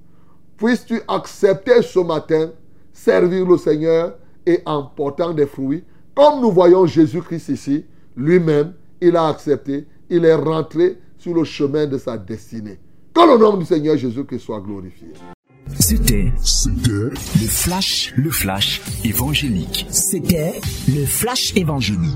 Puisses-tu 0.57 1.01
accepter 1.09 1.83
ce 1.83 1.99
matin, 1.99 2.51
servir 2.93 3.47
le 3.47 3.59
Seigneur 3.59 4.17
et 4.47 4.61
en 4.65 4.85
portant 4.85 5.35
des 5.35 5.47
fruits, 5.47 5.85
comme 6.15 6.41
nous 6.41 6.51
voyons 6.51 6.87
Jésus-Christ 6.87 7.49
ici, 7.51 7.85
lui-même, 8.17 8.73
il 9.01 9.17
a 9.17 9.29
accepté, 9.29 9.87
il 10.09 10.25
est 10.25 10.35
rentré 10.35 10.99
sur 11.19 11.35
le 11.35 11.45
chemin 11.45 11.87
de 11.87 11.99
sa 11.99 12.17
destinée. 12.17 12.79
Que 13.13 13.21
le 13.21 13.39
nom 13.39 13.57
du 13.57 13.65
Seigneur 13.65 13.97
Jésus-Christ 13.97 14.41
soit 14.41 14.61
glorifié. 14.61 15.09
C'était 15.79 16.33
C'était 16.43 16.91
le 16.91 17.49
flash, 17.49 18.15
le 18.17 18.31
flash 18.31 18.81
évangélique. 19.05 19.87
C'était 19.91 20.61
le 20.89 21.05
flash 21.05 21.55
évangélique. 21.57 22.15